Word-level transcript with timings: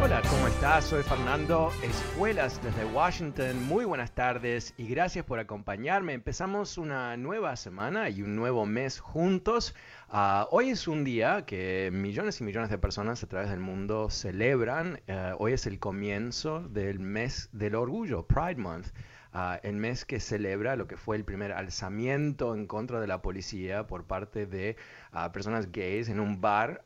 Hola, 0.00 0.22
¿cómo 0.30 0.46
estás? 0.46 0.84
Soy 0.84 1.02
Fernando 1.02 1.72
Escuelas 1.82 2.62
desde 2.62 2.84
Washington. 2.84 3.64
Muy 3.64 3.84
buenas 3.84 4.12
tardes 4.12 4.74
y 4.76 4.86
gracias 4.86 5.24
por 5.24 5.40
acompañarme. 5.40 6.12
Empezamos 6.12 6.78
una 6.78 7.16
nueva 7.16 7.56
semana 7.56 8.08
y 8.10 8.22
un 8.22 8.36
nuevo 8.36 8.64
mes 8.64 9.00
juntos. 9.00 9.74
Ah, 10.08 10.46
hoy 10.52 10.70
es 10.70 10.86
un 10.86 11.02
día 11.02 11.44
que 11.46 11.90
millones 11.92 12.40
y 12.40 12.44
millones 12.44 12.70
de 12.70 12.78
personas 12.78 13.24
a 13.24 13.26
través 13.26 13.50
del 13.50 13.58
mundo 13.58 14.08
celebran. 14.08 15.00
Eh, 15.08 15.32
hoy 15.36 15.54
es 15.54 15.66
el 15.66 15.80
comienzo 15.80 16.60
del 16.68 17.00
mes 17.00 17.48
del 17.50 17.74
orgullo, 17.74 18.24
Pride 18.24 18.56
Month. 18.56 18.86
Ah, 19.38 19.60
el 19.62 19.76
mes 19.76 20.06
que 20.06 20.18
celebra 20.18 20.76
lo 20.76 20.86
que 20.86 20.96
fue 20.96 21.14
el 21.14 21.22
primer 21.22 21.52
alzamiento 21.52 22.54
en 22.54 22.66
contra 22.66 23.00
de 23.00 23.06
la 23.06 23.20
policía 23.20 23.86
por 23.86 24.04
parte 24.04 24.46
de 24.46 24.76
ah, 25.12 25.30
personas 25.30 25.70
gays 25.70 26.08
en 26.08 26.20
un 26.20 26.40
bar, 26.40 26.82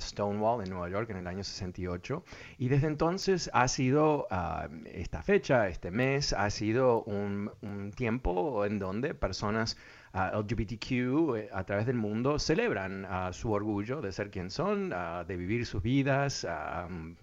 Stonewall, 0.00 0.64
en 0.64 0.70
Nueva 0.70 0.88
York, 0.88 1.10
en 1.10 1.18
el 1.18 1.28
año 1.28 1.44
68. 1.44 2.24
Y 2.58 2.66
desde 2.66 2.88
entonces 2.88 3.48
ha 3.52 3.68
sido 3.68 4.26
ah, 4.32 4.68
esta 4.86 5.22
fecha, 5.22 5.68
este 5.68 5.92
mes, 5.92 6.32
ha 6.32 6.50
sido 6.50 7.04
un, 7.04 7.52
un 7.62 7.92
tiempo 7.92 8.64
en 8.64 8.80
donde 8.80 9.14
personas 9.14 9.76
LGBTQ 10.14 11.36
eh, 11.36 11.48
a 11.52 11.64
través 11.64 11.86
del 11.86 11.96
mundo 11.96 12.38
celebran 12.38 13.06
su 13.32 13.52
orgullo 13.52 14.00
de 14.00 14.12
ser 14.12 14.30
quien 14.30 14.50
son, 14.50 14.90
de 15.26 15.36
vivir 15.36 15.66
sus 15.66 15.82
vidas. 15.82 16.46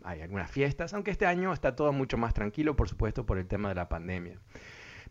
hay 0.03 0.21
algunas 0.21 0.51
fiestas, 0.51 0.93
aunque 0.93 1.11
este 1.11 1.25
año 1.25 1.53
está 1.53 1.75
todo 1.75 1.93
mucho 1.93 2.17
más 2.17 2.33
tranquilo, 2.33 2.75
por 2.75 2.89
supuesto, 2.89 3.25
por 3.25 3.37
el 3.37 3.47
tema 3.47 3.69
de 3.69 3.75
la 3.75 3.89
pandemia. 3.89 4.39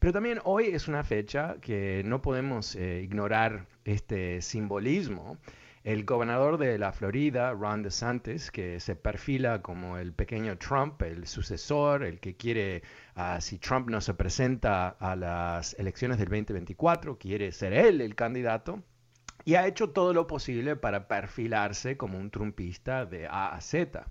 Pero 0.00 0.14
también 0.14 0.40
hoy 0.44 0.68
es 0.68 0.88
una 0.88 1.04
fecha 1.04 1.56
que 1.60 2.02
no 2.06 2.22
podemos 2.22 2.74
eh, 2.74 3.02
ignorar 3.04 3.66
este 3.84 4.40
simbolismo 4.40 5.36
el 5.82 6.04
gobernador 6.04 6.58
de 6.58 6.78
la 6.78 6.92
Florida, 6.92 7.52
Ron 7.52 7.82
DeSantis, 7.82 8.50
que 8.50 8.80
se 8.80 8.96
perfila 8.96 9.62
como 9.62 9.96
el 9.96 10.12
pequeño 10.12 10.58
Trump, 10.58 11.00
el 11.02 11.26
sucesor, 11.26 12.04
el 12.04 12.20
que 12.20 12.36
quiere, 12.36 12.82
ah, 13.14 13.40
si 13.40 13.58
Trump 13.58 13.88
no 13.88 14.00
se 14.02 14.12
presenta 14.12 14.88
a 14.88 15.16
las 15.16 15.74
elecciones 15.78 16.18
del 16.18 16.28
2024, 16.28 17.18
quiere 17.18 17.50
ser 17.52 17.72
él 17.72 18.02
el 18.02 18.14
candidato, 18.14 18.82
y 19.44 19.54
ha 19.54 19.66
hecho 19.66 19.90
todo 19.90 20.12
lo 20.12 20.26
posible 20.26 20.76
para 20.76 21.08
perfilarse 21.08 21.96
como 21.96 22.18
un 22.18 22.30
trumpista 22.30 23.06
de 23.06 23.26
A 23.26 23.54
a 23.54 23.60
Z. 23.62 24.06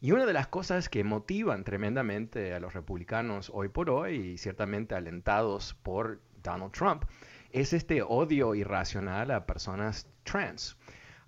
Y 0.00 0.10
una 0.12 0.26
de 0.26 0.32
las 0.32 0.48
cosas 0.48 0.88
que 0.88 1.04
motivan 1.04 1.62
tremendamente 1.62 2.54
a 2.54 2.60
los 2.60 2.74
republicanos 2.74 3.50
hoy 3.54 3.68
por 3.68 3.88
hoy, 3.88 4.16
y 4.16 4.38
ciertamente 4.38 4.96
alentados 4.96 5.74
por 5.74 6.20
Donald 6.42 6.72
Trump, 6.72 7.04
es 7.52 7.72
este 7.72 8.02
odio 8.02 8.56
irracional 8.56 9.30
a 9.30 9.46
personas 9.46 10.08
trans. 10.24 10.76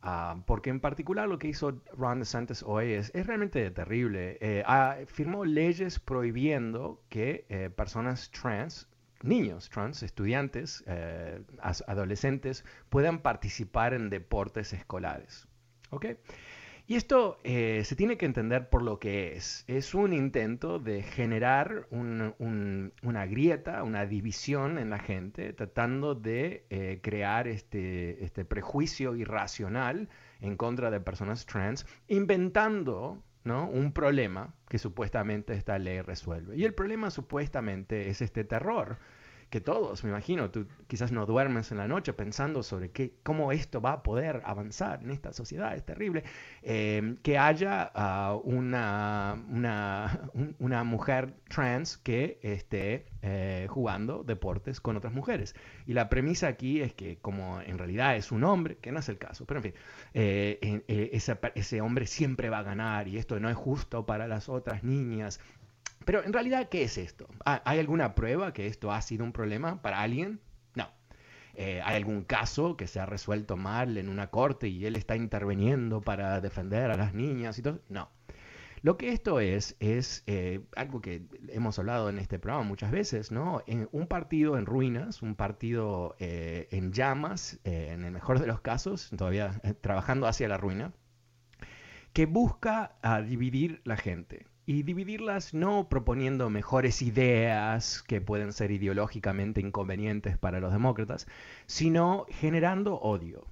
Ah, 0.09 0.37
porque 0.47 0.71
en 0.71 0.79
particular 0.79 1.29
lo 1.29 1.37
que 1.37 1.49
hizo 1.49 1.83
Ron 1.99 2.21
DeSantis 2.21 2.63
hoy 2.63 2.93
es, 2.93 3.11
es 3.13 3.27
realmente 3.27 3.69
terrible. 3.73 4.39
Eh, 4.41 4.63
firmó 5.09 5.45
leyes 5.45 5.99
prohibiendo 5.99 7.03
que 7.09 7.45
eh, 7.49 7.71
personas 7.71 8.31
trans, 8.31 8.89
niños 9.23 9.69
trans, 9.69 10.05
estudiantes, 10.05 10.85
eh, 10.87 11.43
adolescentes, 11.89 12.65
puedan 12.89 13.19
participar 13.19 13.95
en 13.95 14.09
deportes 14.09 14.73
escolares. 14.73 15.49
¿okay? 15.91 16.19
Y 16.89 16.95
esto 16.95 17.41
eh, 17.43 17.83
se 17.85 17.97
tiene 17.97 18.17
que 18.17 18.27
entender 18.27 18.69
por 18.69 18.83
lo 18.83 19.01
que 19.01 19.37
es. 19.37 19.65
Es 19.67 19.93
un 19.93 20.13
intento 20.13 20.79
de 20.79 21.03
generar 21.03 21.89
una 21.91 23.27
grieta, 23.27 23.83
una 23.83 24.07
división 24.07 24.79
en 24.79 24.91
la 24.91 25.01
gente, 25.01 25.53
tratando 25.53 26.15
de 26.15 26.65
eh, 26.71 27.01
crear 27.03 27.49
este, 27.49 28.23
este 28.25 28.45
prejuicio 28.45 29.17
irracional 29.17 30.09
en 30.41 30.57
contra 30.57 30.93
de 30.93 31.01
personas 31.01 31.45
trans, 31.45 31.87
inventando 32.07 33.21
¿no? 33.43 33.69
un 33.69 33.93
problema 33.93 34.55
que 34.69 34.79
supuestamente 34.79 35.55
esta 35.55 35.81
ley 35.81 36.03
resuelve. 36.03 36.57
Y 36.57 36.65
el 36.65 36.75
problema 36.75 37.11
supuestamente 37.11 38.11
es 38.11 38.23
este 38.23 38.45
terror 38.45 38.99
que 39.51 39.61
todos, 39.61 40.03
me 40.03 40.11
imagino, 40.11 40.51
tú 40.51 40.67
quizás 40.89 41.13
no 41.13 41.25
duermes 41.25 41.71
en 41.71 41.79
la 41.79 41.87
noche 41.87 42.13
pensando 42.13 42.63
sobre 42.63 42.91
qué, 42.91 43.15
cómo 43.23 43.53
esto 43.53 43.81
va 43.81 43.93
a 43.93 44.03
poder 44.03 44.43
avanzar 44.45 45.03
en 45.03 45.11
esta 45.11 45.33
sociedad, 45.33 45.75
es 45.77 45.85
terrible, 45.85 46.25
eh, 46.63 47.17
que 47.23 47.39
haya 47.39 47.91
ah, 47.95 48.37
una, 48.43 49.41
una, 49.49 50.31
una, 50.59 50.85
mujer 50.85 51.35
trans 51.49 51.97
que 51.97 52.39
esté 52.43 53.07
eh, 53.23 53.67
jugando 53.71 54.25
deportes 54.25 54.81
con 54.81 54.97
otras 54.97 55.13
mujeres. 55.13 55.55
Y 55.87 55.93
la 55.93 56.09
premisa 56.09 56.49
aquí 56.49 56.81
es 56.81 56.95
que 56.95 57.19
como 57.19 57.61
en 57.61 57.79
realidad 57.79 58.17
es 58.17 58.33
un 58.33 58.43
hombre, 58.43 58.79
que 58.79 58.91
no 58.91 58.99
es 58.99 59.09
el 59.09 59.19
caso, 59.19 59.47
pero 59.47 59.59
en 59.59 59.65
fin, 59.65 59.75
eh, 60.15 61.11
ese, 61.13 61.39
ese 61.55 61.81
hombre 61.81 62.07
siempre 62.07 62.51
va 62.51 62.59
a 62.59 62.63
ganar 62.63 63.07
y 63.07 63.17
esto 63.17 63.39
no 63.39 63.49
es 63.49 63.57
justo 63.57 64.07
para 64.07 64.27
las 64.27 64.49
otras 64.49 64.83
niñas 64.83 65.41
pero 66.07 66.25
en 66.25 66.33
realidad, 66.33 66.69
¿qué 66.69 66.85
es 66.85 66.99
esto? 66.99 67.27
¿Hay 67.45 67.81
alguna 67.81 68.15
prueba 68.15 68.53
que 68.53 68.69
esto 68.69 68.93
ha 68.93 69.03
sido 69.03 69.25
un 69.25 69.33
problema 69.33 69.83
para 69.83 70.01
alguien? 70.03 70.41
No. 70.77 70.89
Eh, 71.55 71.83
¿Hay 71.85 71.97
algún 71.97 72.23
caso 72.23 72.77
que 72.77 72.87
se 72.87 73.01
ha 73.01 73.07
resuelto 73.07 73.57
mal 73.57 73.99
en 73.99 74.09
una 74.09 74.29
corte 74.29 74.69
y 74.69 74.87
él 74.87 74.95
está 74.95 75.17
interviniendo 75.17 76.01
para 76.01 76.41
defender 76.41 76.93
a 76.93 76.97
las 76.97 77.13
niñas 77.13 77.59
y 77.59 77.63
todo? 77.63 77.81
No. 77.89 78.09
Lo 78.83 78.97
que 78.97 79.09
esto 79.09 79.41
es, 79.41 79.75
es 79.81 80.23
eh, 80.29 80.61
algo 80.77 81.01
que 81.01 81.27
hemos 81.49 81.77
hablado 81.81 82.09
en 82.09 82.21
este 82.21 82.39
programa 82.39 82.63
muchas 82.63 82.93
veces, 82.93 83.33
¿no? 83.33 83.65
Un 83.91 84.07
partido 84.07 84.59
en 84.59 84.67
ruinas, 84.67 85.23
un 85.23 85.35
partido 85.35 86.15
eh, 86.21 86.69
en 86.71 86.93
llamas, 86.93 87.59
en 87.65 88.05
el 88.05 88.13
mejor 88.13 88.39
de 88.39 88.47
los 88.47 88.61
casos, 88.61 89.11
todavía 89.19 89.61
trabajando 89.81 90.29
hacia 90.29 90.47
la 90.47 90.57
ruina, 90.57 90.93
que 92.13 92.27
busca 92.27 92.95
dividir 93.27 93.81
la 93.83 93.97
gente 93.97 94.47
y 94.67 94.83
dividirlas 94.83 95.55
no 95.55 95.89
proponiendo 95.89 96.51
mejores 96.51 97.01
ideas 97.01 98.03
que 98.03 98.21
pueden 98.21 98.53
ser 98.53 98.73
ideológicamente 98.73 99.61
inconvenientes 99.61 100.37
para 100.37 100.61
los 100.61 100.73
demócratas, 100.73 101.29
sino 101.67 102.27
generando 102.31 102.97
odio. 102.97 103.47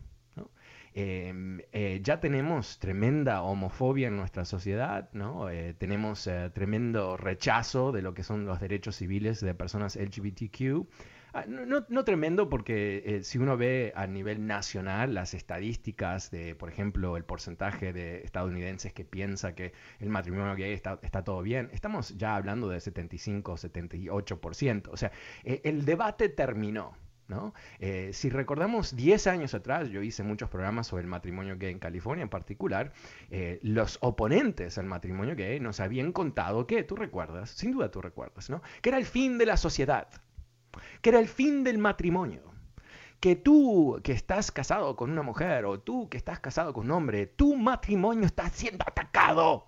Em, 0.96 1.60
eh, 1.72 2.00
ya 2.04 2.20
tenemos 2.20 2.78
tremenda 2.78 3.42
homofobia 3.42 4.06
en 4.06 4.16
nuestra 4.16 4.44
sociedad, 4.44 5.08
¿no? 5.12 5.50
Eh, 5.50 5.74
tenemos 5.74 6.24
eh, 6.28 6.50
tremendo 6.54 7.16
rechazo 7.16 7.90
de 7.90 8.00
lo 8.00 8.14
que 8.14 8.22
son 8.22 8.46
los 8.46 8.60
derechos 8.60 8.94
civiles 8.96 9.40
de 9.40 9.54
personas 9.54 9.96
LGBTQ. 9.96 10.86
Ah, 11.36 11.46
no, 11.48 12.04
tremendo 12.04 12.48
porque 12.48 13.02
eh, 13.04 13.24
si 13.24 13.38
uno 13.38 13.56
ve 13.56 13.92
a 13.96 14.06
nivel 14.06 14.46
nacional 14.46 15.14
las 15.14 15.34
estadísticas 15.34 16.30
de, 16.30 16.54
por 16.54 16.68
ejemplo, 16.68 17.16
el 17.16 17.24
porcentaje 17.24 17.92
de 17.92 18.18
estadounidenses 18.22 18.92
que 18.92 19.04
piensa 19.04 19.52
que 19.56 19.72
el 19.98 20.10
matrimonio 20.10 20.54
gay 20.54 20.72
está, 20.72 20.96
todo 21.24 21.42
bien, 21.42 21.70
estamos 21.72 22.16
ya 22.16 22.36
hablando 22.36 22.68
de 22.68 22.78
75, 22.78 23.56
78%. 23.56 24.88
O 24.92 24.96
sea, 24.96 25.10
eh, 25.42 25.60
el 25.64 25.84
debate 25.84 26.28
terminó. 26.28 26.96
¿no? 27.26 27.52
Eh, 27.80 28.10
si 28.12 28.30
recordamos 28.30 28.94
10 28.94 29.26
años 29.26 29.54
atrás, 29.54 29.88
yo 29.88 30.02
hice 30.02 30.22
muchos 30.22 30.48
programas 30.48 30.86
sobre 30.86 31.02
el 31.02 31.08
matrimonio 31.08 31.56
gay 31.58 31.72
en 31.72 31.80
California 31.80 32.22
en 32.22 32.28
particular, 32.28 32.92
los 33.62 33.98
oponentes 34.02 34.78
al 34.78 34.86
matrimonio 34.86 35.34
gay 35.34 35.58
nos 35.58 35.80
habían 35.80 36.12
contado 36.12 36.68
que, 36.68 36.84
tú 36.84 36.94
recuerdas, 36.94 37.50
sin 37.50 37.72
duda 37.72 37.90
tú 37.90 38.00
recuerdas, 38.02 38.50
¿no? 38.50 38.62
que 38.82 38.90
era 38.90 38.98
el 38.98 39.06
fin 39.06 39.38
de 39.38 39.46
la 39.46 39.56
sociedad, 39.56 40.06
que 41.00 41.10
era 41.10 41.18
el 41.20 41.28
fin 41.28 41.64
del 41.64 41.78
matrimonio. 41.78 42.42
que 43.20 43.36
tú 43.36 44.00
que 44.04 44.12
estás 44.12 44.52
casado 44.52 44.96
con 44.96 45.10
una 45.10 45.22
mujer 45.22 45.64
o 45.64 45.80
tú 45.80 46.08
que 46.10 46.18
estás 46.18 46.40
casado 46.40 46.74
con 46.74 46.86
un 46.86 46.90
hombre, 46.92 47.26
tu 47.26 47.56
matrimonio 47.56 48.26
está 48.26 48.48
siendo 48.50 48.84
atacado. 48.86 49.66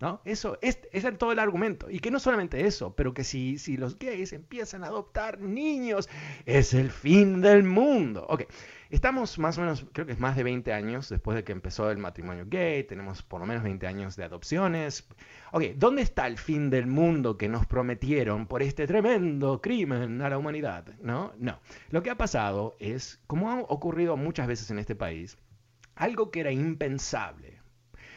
¿No? 0.00 0.20
Eso 0.24 0.58
es, 0.62 0.78
es 0.92 1.04
todo 1.18 1.32
el 1.32 1.40
argumento. 1.40 1.90
Y 1.90 1.98
que 1.98 2.12
no 2.12 2.20
solamente 2.20 2.64
eso, 2.66 2.94
pero 2.94 3.12
que 3.12 3.24
si, 3.24 3.58
si 3.58 3.76
los 3.76 3.98
gays 3.98 4.32
empiezan 4.32 4.84
a 4.84 4.86
adoptar 4.86 5.40
niños, 5.40 6.08
es 6.46 6.72
el 6.72 6.90
fin 6.92 7.40
del 7.40 7.64
mundo. 7.64 8.24
Ok, 8.28 8.44
estamos 8.90 9.38
más 9.38 9.58
o 9.58 9.62
menos, 9.62 9.86
creo 9.92 10.06
que 10.06 10.12
es 10.12 10.18
más 10.18 10.36
de 10.36 10.42
20 10.42 10.72
años 10.72 11.08
después 11.08 11.36
de 11.36 11.44
que 11.44 11.52
empezó 11.52 11.90
el 11.90 11.98
matrimonio 11.98 12.44
gay, 12.46 12.84
tenemos 12.84 13.22
por 13.22 13.40
lo 13.40 13.46
menos 13.46 13.62
20 13.62 13.86
años 13.86 14.16
de 14.16 14.24
adopciones. 14.24 15.06
Ok, 15.52 15.64
¿dónde 15.76 16.02
está 16.02 16.26
el 16.26 16.38
fin 16.38 16.70
del 16.70 16.86
mundo 16.86 17.36
que 17.36 17.48
nos 17.48 17.66
prometieron 17.66 18.46
por 18.46 18.62
este 18.62 18.86
tremendo 18.86 19.60
crimen 19.60 20.20
a 20.22 20.30
la 20.30 20.38
humanidad? 20.38 20.86
No, 21.00 21.32
no. 21.38 21.58
Lo 21.90 22.02
que 22.02 22.10
ha 22.10 22.16
pasado 22.16 22.76
es, 22.78 23.20
como 23.26 23.50
ha 23.50 23.60
ocurrido 23.60 24.16
muchas 24.16 24.46
veces 24.46 24.70
en 24.70 24.78
este 24.78 24.94
país, 24.94 25.38
algo 25.94 26.30
que 26.30 26.40
era 26.40 26.52
impensable. 26.52 27.58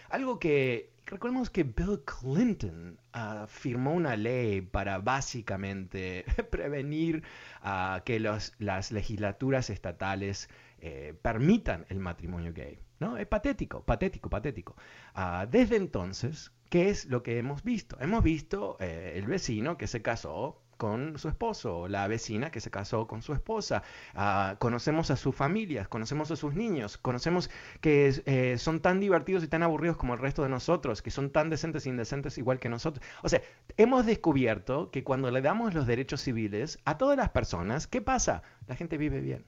Algo 0.09 0.39
que 0.39 0.90
Recordemos 1.05 1.49
que 1.49 1.63
Bill 1.63 2.01
Clinton 2.05 2.97
uh, 3.13 3.45
firmó 3.47 3.93
una 3.93 4.15
ley 4.15 4.61
para 4.61 4.99
básicamente 4.99 6.25
prevenir 6.51 7.23
uh, 7.63 8.01
que 8.03 8.19
las 8.19 8.91
legislaturas 8.91 9.69
estatales 9.69 10.49
eh, 10.83 11.13
permitan 11.21 11.85
el 11.89 11.99
matrimonio 11.99 12.53
gay. 12.53 12.79
¿no? 12.99 13.15
Es 13.17 13.27
patético, 13.27 13.83
patético, 13.83 14.31
patético. 14.31 14.75
Uh, 15.15 15.45
desde 15.47 15.75
entonces, 15.75 16.51
¿qué 16.69 16.89
es 16.89 17.05
lo 17.05 17.21
que 17.21 17.37
hemos 17.37 17.63
visto? 17.63 17.97
Hemos 17.99 18.23
visto 18.23 18.77
eh, 18.79 19.13
el 19.15 19.27
vecino 19.27 19.77
que 19.77 19.85
se 19.85 20.01
casó 20.01 20.60
con 20.81 21.19
su 21.19 21.29
esposo, 21.29 21.87
la 21.87 22.07
vecina 22.07 22.49
que 22.49 22.59
se 22.59 22.71
casó 22.71 23.05
con 23.05 23.21
su 23.21 23.33
esposa, 23.33 23.83
ah, 24.15 24.55
conocemos 24.57 25.11
a 25.11 25.15
sus 25.15 25.35
familias, 25.35 25.87
conocemos 25.87 26.31
a 26.31 26.35
sus 26.35 26.55
niños, 26.55 26.97
conocemos 26.97 27.51
que 27.81 28.11
eh, 28.25 28.57
son 28.57 28.79
tan 28.79 28.99
divertidos 28.99 29.43
y 29.43 29.47
tan 29.47 29.61
aburridos 29.61 29.95
como 29.95 30.15
el 30.15 30.19
resto 30.19 30.41
de 30.41 30.49
nosotros, 30.49 31.03
que 31.03 31.11
son 31.11 31.29
tan 31.29 31.51
decentes 31.51 31.85
e 31.85 31.89
indecentes 31.89 32.39
igual 32.39 32.57
que 32.57 32.67
nosotros. 32.67 33.05
O 33.21 33.29
sea, 33.29 33.43
hemos 33.77 34.07
descubierto 34.07 34.89
que 34.89 35.03
cuando 35.03 35.29
le 35.29 35.43
damos 35.43 35.75
los 35.75 35.85
derechos 35.85 36.19
civiles 36.21 36.79
a 36.83 36.97
todas 36.97 37.15
las 37.15 37.29
personas, 37.29 37.85
¿qué 37.85 38.01
pasa? 38.01 38.41
La 38.65 38.75
gente 38.75 38.97
vive 38.97 39.21
bien. 39.21 39.45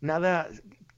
Nada 0.00 0.48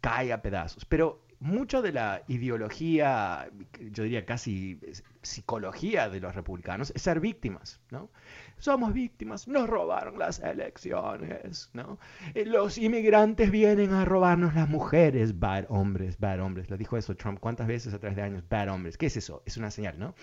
cae 0.01 0.33
a 0.33 0.41
pedazos. 0.41 0.87
Pero 0.87 1.21
mucho 1.41 1.83
de 1.83 1.93
la 1.93 2.23
ideología, 2.29 3.51
yo 3.81 4.05
diría 4.05 4.25
casi 4.25 4.79
psicología 5.23 6.09
de 6.09 6.21
los 6.21 6.35
republicanos, 6.35 6.93
es 6.95 7.03
ser 7.03 7.21
víctimas, 7.21 7.81
¿no? 7.91 8.11
Somos 8.59 8.93
víctimas, 8.93 9.49
nos 9.49 9.69
robaron 9.69 10.19
las 10.19 10.39
elecciones, 10.41 11.71
¿no? 11.73 11.99
Eh, 12.35 12.47
los 12.47 12.79
inmigrantes 12.79 13.51
vienen 13.51 13.93
a 13.93 14.05
robarnos 14.05 14.55
las 14.55 14.69
mujeres, 14.69 15.39
bad 15.39 15.67
hombres, 15.69 16.19
bad 16.19 16.41
hombres. 16.41 16.71
Lo 16.71 16.77
dijo 16.77 16.97
eso 16.97 17.17
Trump 17.17 17.41
cuántas 17.41 17.67
veces 17.67 17.95
a 17.95 17.99
través 17.99 18.17
de 18.17 18.23
años, 18.23 18.45
bad 18.49 18.69
hombres. 18.71 18.97
¿Qué 18.97 19.07
es 19.07 19.17
eso? 19.17 19.43
Es 19.47 19.57
una 19.57 19.71
señal, 19.71 19.99
¿no? 19.99 20.15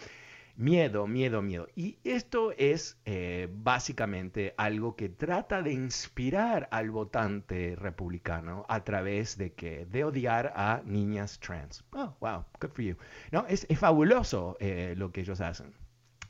Miedo, 0.56 1.08
miedo, 1.08 1.42
miedo. 1.42 1.68
Y 1.76 1.98
esto 2.04 2.52
es 2.58 2.98
eh, 3.06 3.48
básicamente 3.52 4.54
algo 4.58 4.96
que 4.96 5.10
trata 5.10 5.62
de 5.62 5.74
inspirar 5.74 6.68
al 6.72 6.92
votante 6.92 7.76
republicano 7.76 8.66
a 8.68 8.84
través 8.84 9.38
de 9.38 9.54
que 9.54 9.86
de 9.86 10.04
odiar 10.04 10.54
a 10.56 10.82
niñas 10.86 11.40
trans. 11.40 11.84
Oh, 11.94 12.16
wow, 12.20 12.46
good 12.60 12.72
for 12.72 12.84
you. 12.84 12.96
No, 13.32 13.46
es, 13.48 13.66
fabuloso 13.78 14.58
eh, 14.60 14.94
lo 14.98 15.12
que 15.12 15.22
ellos 15.22 15.42
hacen. 15.42 15.74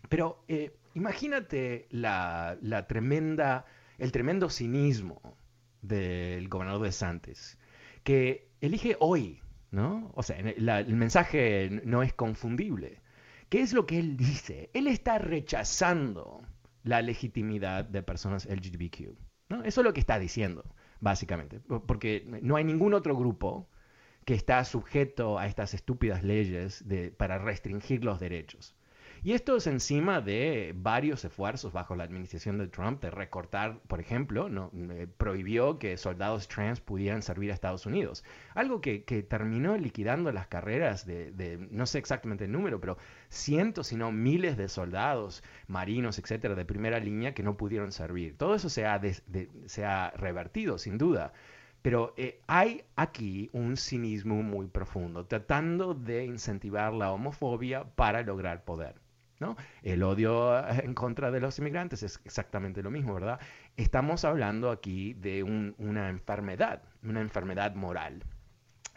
Pero 0.10 0.44
eh, 0.48 0.78
imagínate 0.94 1.88
la, 1.90 2.58
tremenda, 2.88 3.66
el 3.98 4.12
tremendo 4.12 4.50
cinismo 4.50 5.22
del 5.82 6.48
gobernador 6.48 6.84
de 6.84 6.92
Santos, 6.92 7.58
que 8.04 8.50
elige 8.62 8.96
hoy, 9.00 9.42
¿no? 9.72 10.12
O 10.16 10.24
sea, 10.24 10.38
el 10.38 10.96
mensaje 10.96 11.82
no 11.84 12.04
es 12.04 12.14
confundible. 12.14 13.01
¿Qué 13.52 13.60
es 13.60 13.74
lo 13.74 13.86
que 13.86 14.00
él 14.00 14.16
dice? 14.16 14.70
Él 14.74 14.88
está 14.88 15.18
rechazando 15.18 16.42
la 16.84 17.02
legitimidad 17.02 17.84
de 17.84 18.02
personas 18.02 18.46
LGBTQ. 18.46 19.10
¿no? 19.50 19.66
Eso 19.66 19.82
es 19.82 19.86
lo 19.86 19.92
que 19.92 20.00
está 20.00 20.18
diciendo, 20.20 20.64
básicamente. 21.02 21.60
Porque 21.60 22.24
no 22.42 22.56
hay 22.56 22.64
ningún 22.64 22.94
otro 22.94 23.14
grupo 23.14 23.70
que 24.24 24.36
está 24.36 24.64
sujeto 24.64 25.38
a 25.38 25.48
estas 25.48 25.74
estúpidas 25.74 26.24
leyes 26.24 26.86
para 27.18 27.40
restringir 27.40 28.06
los 28.06 28.22
derechos. 28.22 28.74
Y 29.24 29.34
esto 29.34 29.56
es 29.56 29.68
encima 29.68 30.20
de 30.20 30.74
varios 30.76 31.24
esfuerzos 31.24 31.72
bajo 31.72 31.96
la 31.96 32.04
administración 32.06 32.58
de 32.58 32.68
Trump 32.68 33.04
de 33.04 33.12
recortar, 33.12 33.80
por 33.82 34.00
ejemplo, 34.00 34.50
¿no? 34.50 34.72
Eh, 34.74 35.08
prohibió 35.16 35.78
que 35.78 35.96
soldados 35.98 36.48
trans 36.48 36.82
pudieran 36.82 37.22
servir 37.22 37.52
a 37.52 37.54
Estados 37.54 37.86
Unidos. 37.86 38.24
Algo 38.56 38.82
que, 38.82 39.02
terminó 39.30 39.78
liquidando 39.78 40.32
las 40.32 40.48
carreras 40.48 41.06
de, 41.06 41.68
no 41.70 41.86
sé 41.86 42.00
exactamente 42.00 42.46
el 42.46 42.52
número, 42.52 42.82
pero 42.82 42.98
cientos, 43.30 43.88
si 43.88 43.96
no 43.96 44.12
miles 44.12 44.58
de 44.58 44.68
soldados, 44.68 45.44
marinos, 45.68 46.18
etcétera, 46.18 46.56
de 46.56 46.66
primera 46.66 47.00
línea 47.00 47.36
que 47.36 47.44
no 47.44 47.58
pudieron 47.58 47.92
servir. 47.92 48.38
Todo 48.38 48.56
eso 48.56 48.70
se 48.70 48.86
ha, 48.88 50.12
revertido, 50.16 50.80
sin 50.80 50.98
duda. 50.98 51.32
Pero 51.84 52.16
eh, 52.18 52.42
hay 52.48 52.86
aquí 52.96 53.52
un 53.54 53.78
cinismo 53.78 54.42
muy 54.42 54.66
profundo, 54.66 55.28
tratando 55.28 55.94
de 55.94 56.26
incentivar 56.26 56.92
la 56.94 57.12
homofobia 57.12 57.84
para 57.84 58.24
lograr 58.24 58.64
poder. 58.64 58.96
El 59.84 60.04
odio 60.04 60.68
en 60.70 60.94
contra 60.94 61.32
de 61.32 61.40
los 61.40 61.58
inmigrantes 61.60 62.04
es 62.04 62.20
exactamente 62.26 62.84
lo 62.84 62.92
mismo, 62.92 63.14
¿verdad? 63.14 63.40
Estamos 63.78 64.26
hablando 64.26 64.70
aquí 64.70 65.14
de 65.14 65.44
una 65.44 66.10
enfermedad, 66.10 66.84
una 67.04 67.22
enfermedad 67.22 67.76
moral. 67.76 68.24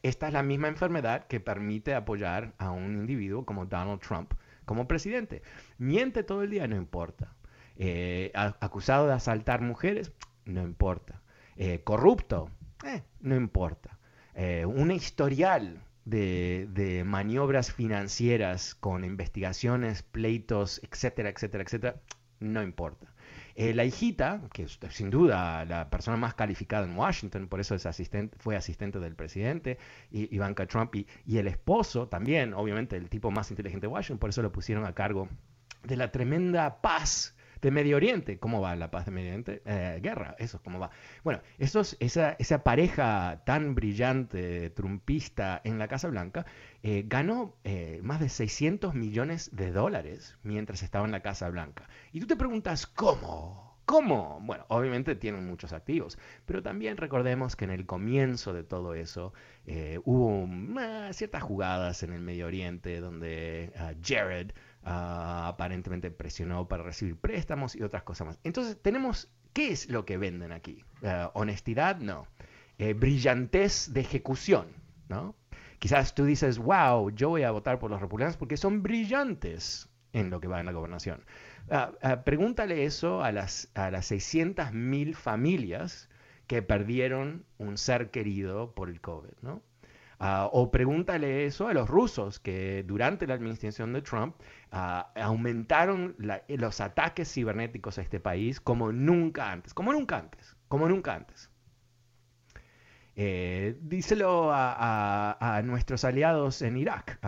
Esta 0.02 0.26
es 0.26 0.34
la 0.34 0.42
misma 0.42 0.68
enfermedad 0.68 1.26
que 1.26 1.40
permite 1.40 1.94
apoyar 1.94 2.52
a 2.58 2.70
un 2.70 2.94
individuo 2.94 3.46
como 3.46 3.64
Donald 3.64 4.00
Trump 4.00 4.34
como 4.64 4.88
presidente. 4.88 5.42
Miente 5.78 6.22
todo 6.22 6.42
el 6.42 6.50
día, 6.50 6.66
no 6.66 6.76
importa. 6.76 7.34
Eh, 7.76 8.30
acusado 8.34 9.06
de 9.06 9.14
asaltar 9.14 9.60
mujeres, 9.62 10.12
no 10.44 10.62
importa. 10.62 11.22
Eh, 11.56 11.80
corrupto, 11.84 12.50
eh, 12.84 13.02
no 13.20 13.36
importa. 13.36 13.98
un 14.66 14.90
historial 14.90 15.83
de, 16.04 17.02
maniobras 17.06 17.72
financieras 17.72 18.74
con 18.74 19.04
investigaciones, 19.04 20.02
pleitos, 20.02 20.80
etcétera, 20.82 21.30
etcétera, 21.30 21.64
etcétera, 21.64 22.00
no 22.40 22.62
importa. 22.62 23.06
Eh, 23.56 23.72
la 23.72 23.84
hijita, 23.84 24.42
que 24.52 24.64
es 24.64 24.78
sin 24.90 25.10
duda 25.10 25.64
la 25.64 25.88
persona 25.88 26.16
más 26.16 26.34
calificada 26.34 26.86
en 26.86 26.96
Washington, 26.96 27.46
por 27.48 27.60
eso 27.60 27.74
es 27.74 27.86
asistente, 27.86 28.36
fue 28.40 28.56
asistente 28.56 28.98
del 28.98 29.14
presidente, 29.14 29.78
Ivanka 30.10 30.66
Trump, 30.66 30.94
y, 30.96 31.06
y, 31.24 31.38
el 31.38 31.46
esposo 31.46 32.08
también, 32.08 32.52
obviamente 32.52 32.96
el 32.96 33.08
tipo 33.08 33.30
más 33.30 33.50
inteligente 33.50 33.86
de 33.86 33.92
Washington, 33.92 34.18
por 34.18 34.30
eso 34.30 34.42
lo 34.42 34.50
pusieron 34.50 34.84
a 34.84 34.92
cargo 34.92 35.28
de 35.84 35.96
la 35.96 36.10
tremenda 36.10 36.80
paz 36.80 37.33
de 37.64 37.70
Medio 37.70 37.96
Oriente. 37.96 38.38
¿Cómo 38.38 38.60
va 38.60 38.76
la 38.76 38.90
paz 38.90 39.06
de 39.06 39.10
Medio 39.10 39.30
Oriente? 39.30 39.62
Eh, 39.64 39.98
guerra, 40.02 40.36
eso 40.38 40.58
es 40.58 40.62
cómo 40.62 40.78
va. 40.78 40.90
Bueno, 41.24 41.40
esa, 41.58 41.80
esa, 42.38 42.62
pareja 42.62 43.42
tan 43.46 43.74
brillante, 43.74 44.68
trumpista 44.68 45.62
en 45.64 45.78
la 45.78 45.88
Casa 45.88 46.08
Blanca, 46.08 46.44
eh, 46.82 47.04
ganó 47.06 47.56
eh, 47.64 48.00
más 48.02 48.20
de 48.20 48.28
600 48.28 48.94
millones 48.94 49.48
de 49.56 49.72
dólares 49.72 50.36
mientras 50.42 50.82
estaba 50.82 51.06
en 51.06 51.12
la 51.12 51.20
Casa 51.20 51.48
Blanca. 51.48 51.88
Y 52.12 52.20
tú 52.20 52.26
te 52.26 52.36
preguntas, 52.36 52.86
¿cómo? 52.86 53.80
¿Cómo? 53.86 54.40
Bueno, 54.42 54.66
obviamente 54.68 55.14
tienen 55.14 55.46
muchos 55.46 55.72
activos, 55.72 56.18
pero 56.44 56.62
también 56.62 56.98
recordemos 56.98 57.56
que 57.56 57.64
en 57.64 57.70
el 57.70 57.86
comienzo 57.86 58.52
de 58.52 58.62
todo 58.62 58.94
eso 58.94 59.32
hubo 60.04 60.48
ciertas 61.12 61.42
jugadas 61.42 62.02
en 62.02 62.12
el 62.12 62.20
Medio 62.20 62.46
Oriente 62.46 63.00
donde 63.00 63.72
ah, 63.76 63.92
Jared 64.02 64.52
Ah, 64.86 65.48
aparentemente 65.48 66.10
presionó 66.10 66.68
para 66.68 66.82
recibir 66.82 67.16
préstamos 67.16 67.74
y 67.74 67.82
otras 67.82 68.02
cosas 68.02 68.26
más. 68.26 68.38
Entonces 68.44 68.76
tenemos, 68.80 69.30
¿qué 69.54 69.72
es 69.72 69.88
lo 69.88 70.04
que 70.04 70.18
venden 70.18 70.52
aquí? 70.52 70.84
Ah, 71.02 71.30
honestidad, 71.34 71.96
no. 72.00 72.26
Eh, 72.76 72.92
brillantez 72.92 73.92
de 73.94 74.00
ejecución, 74.00 74.66
¿no? 75.08 75.34
Quizás 75.78 76.14
tú 76.14 76.24
dices, 76.24 76.58
wow, 76.58 77.10
yo 77.10 77.30
voy 77.30 77.44
a 77.44 77.50
votar 77.50 77.78
por 77.78 77.90
los 77.90 78.00
republicanos 78.00 78.36
porque 78.36 78.58
son 78.58 78.82
brillantes 78.82 79.88
en 80.12 80.28
lo 80.28 80.40
que 80.40 80.48
va 80.48 80.60
en 80.60 80.66
la 80.66 80.72
gobernación. 80.72 81.24
Ah, 81.70 82.22
pregúntale 82.24 82.84
eso 82.84 83.22
a 83.22 83.32
las, 83.32 83.70
a 83.74 83.90
las 83.90 84.10
600.000 84.10 85.14
familias 85.14 86.10
que 86.46 86.60
perdieron 86.60 87.46
un 87.56 87.78
ser 87.78 88.10
querido 88.10 88.74
por 88.74 88.90
el 88.90 89.00
COVID, 89.00 89.32
¿no? 89.40 89.62
Ah, 90.26 90.48
o 90.50 90.70
pregúntale 90.70 91.44
eso 91.44 91.68
a 91.68 91.74
los 91.74 91.86
rusos 91.86 92.40
que 92.40 92.82
durante 92.82 93.26
la 93.26 93.34
administración 93.34 93.92
de 93.92 94.00
Trump 94.00 94.34
ah, 94.72 95.12
aumentaron 95.16 96.16
los 96.48 96.80
ataques 96.80 97.30
cibernéticos 97.30 97.98
a 97.98 98.00
este 98.00 98.20
país 98.20 98.58
como 98.58 98.90
nunca 98.90 99.52
antes, 99.52 99.74
como 99.74 99.92
nunca 99.92 100.16
antes, 100.16 100.56
como 100.68 100.88
nunca 100.88 101.14
antes. 101.14 101.50
Eh, 103.16 103.76
díselo 103.82 104.50
a, 104.50 105.60
nuestros 105.62 106.06
aliados 106.06 106.62
en 106.62 106.78
Irak, 106.78 107.18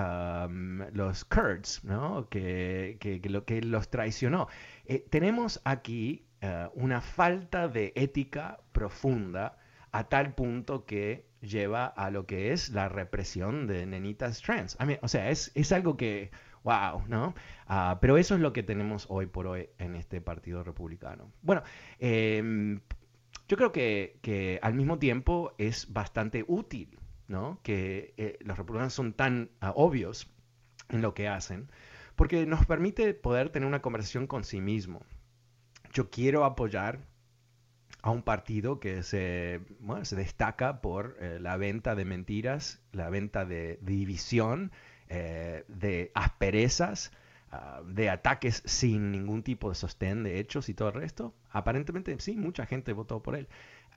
los 0.94 1.26
Kurds, 1.26 1.82
que, 2.30 3.20
lo, 3.28 3.44
que 3.44 3.60
los 3.60 3.90
traicionó. 3.90 4.48
Eh, 4.86 5.04
tenemos 5.10 5.60
aquí 5.64 6.24
eh, 6.40 6.66
una 6.72 7.02
falta 7.02 7.68
de 7.68 7.92
ética 7.94 8.58
profunda 8.72 9.58
a 9.96 10.04
tal 10.10 10.34
punto 10.34 10.84
que 10.84 11.26
lleva 11.40 11.86
a 11.86 12.10
lo 12.10 12.26
que 12.26 12.52
es 12.52 12.68
la 12.68 12.88
represión 12.90 13.66
de 13.66 13.86
nenitas 13.86 14.42
trans. 14.42 14.76
o 15.00 15.08
sea, 15.08 15.30
es, 15.30 15.52
es 15.54 15.72
algo 15.72 15.96
que, 15.96 16.30
wow, 16.64 17.02
¿no? 17.08 17.34
Ah, 17.66 17.96
pero 17.98 18.18
eso 18.18 18.34
es 18.34 18.42
lo 18.42 18.52
que 18.52 18.62
tenemos 18.62 19.06
hoy 19.08 19.24
por 19.24 19.46
hoy 19.46 19.70
en 19.78 19.96
este 19.96 20.20
Partido 20.20 20.62
Republicano. 20.62 21.32
Bueno, 21.40 21.62
em, 21.98 22.80
yo 23.48 23.56
creo 23.56 23.72
que, 23.72 24.18
que, 24.20 24.58
al 24.60 24.74
mismo 24.74 24.98
tiempo 24.98 25.54
es 25.56 25.90
bastante 25.90 26.44
útil, 26.46 26.98
¿no? 27.26 27.58
Que 27.62 28.12
eh, 28.18 28.38
los 28.42 28.58
republicanos 28.58 28.92
son 28.92 29.14
tan 29.14 29.50
ah, 29.62 29.72
obvios 29.76 30.30
en 30.90 31.00
lo 31.00 31.14
que 31.14 31.26
hacen, 31.26 31.70
porque 32.16 32.44
nos 32.44 32.66
permite 32.66 33.14
poder 33.14 33.48
tener 33.48 33.66
una 33.66 33.80
conversación 33.80 34.26
con 34.26 34.44
sí 34.44 34.60
mismo. 34.60 35.00
Yo 35.94 36.10
quiero 36.10 36.44
apoyar 36.44 37.00
a 38.06 38.10
un 38.10 38.22
partido 38.22 38.78
que 38.78 39.02
se, 39.02 39.60
se 40.02 40.16
destaca 40.16 40.80
por 40.80 41.16
eh, 41.18 41.38
la 41.40 41.56
venta 41.56 41.96
de 41.96 42.04
mentiras, 42.04 42.80
la 42.92 43.10
venta 43.10 43.44
de, 43.44 43.80
división, 43.82 44.70
eh, 45.08 45.64
de 45.66 46.12
asperezas, 46.14 47.10
ah, 47.50 47.82
de 47.84 48.08
ataques 48.08 48.62
sin 48.64 49.10
ningún 49.10 49.42
tipo 49.42 49.70
de 49.70 49.74
sostén 49.74 50.22
de 50.22 50.38
hechos 50.38 50.68
y 50.68 50.74
todo 50.74 50.90
el 50.90 50.94
resto. 50.94 51.34
Aparentemente 51.50 52.14
sí, 52.20 52.36
mucha 52.36 52.64
gente 52.64 52.92
votó 52.92 53.24
por 53.24 53.34
él. 53.34 53.48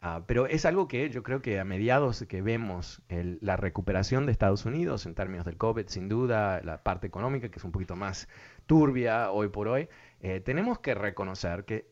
Ah, 0.01 0.23
pero 0.25 0.47
es 0.47 0.65
algo 0.65 0.87
que 0.87 1.11
yo 1.11 1.21
creo 1.21 1.43
que 1.43 1.59
a 1.59 1.63
mediados 1.63 2.25
que 2.27 2.41
vemos 2.41 3.03
la 3.09 3.57
recuperación 3.57 4.25
de 4.25 4.31
Estados 4.31 4.65
Unidos 4.65 5.05
en 5.05 5.13
términos 5.13 5.45
del 5.45 5.57
COVID, 5.57 5.85
sin 5.87 6.09
duda, 6.09 6.61
la 6.63 6.81
parte 6.81 7.05
económica 7.05 7.49
que 7.49 7.59
es 7.59 7.63
un 7.63 7.71
poquito 7.71 7.95
más 7.95 8.27
turbia 8.65 9.29
hoy 9.29 9.49
por 9.49 9.67
hoy, 9.67 9.87
eh, 10.21 10.39
tenemos 10.39 10.79
que 10.79 10.95
reconocer 10.95 11.65
que 11.65 11.91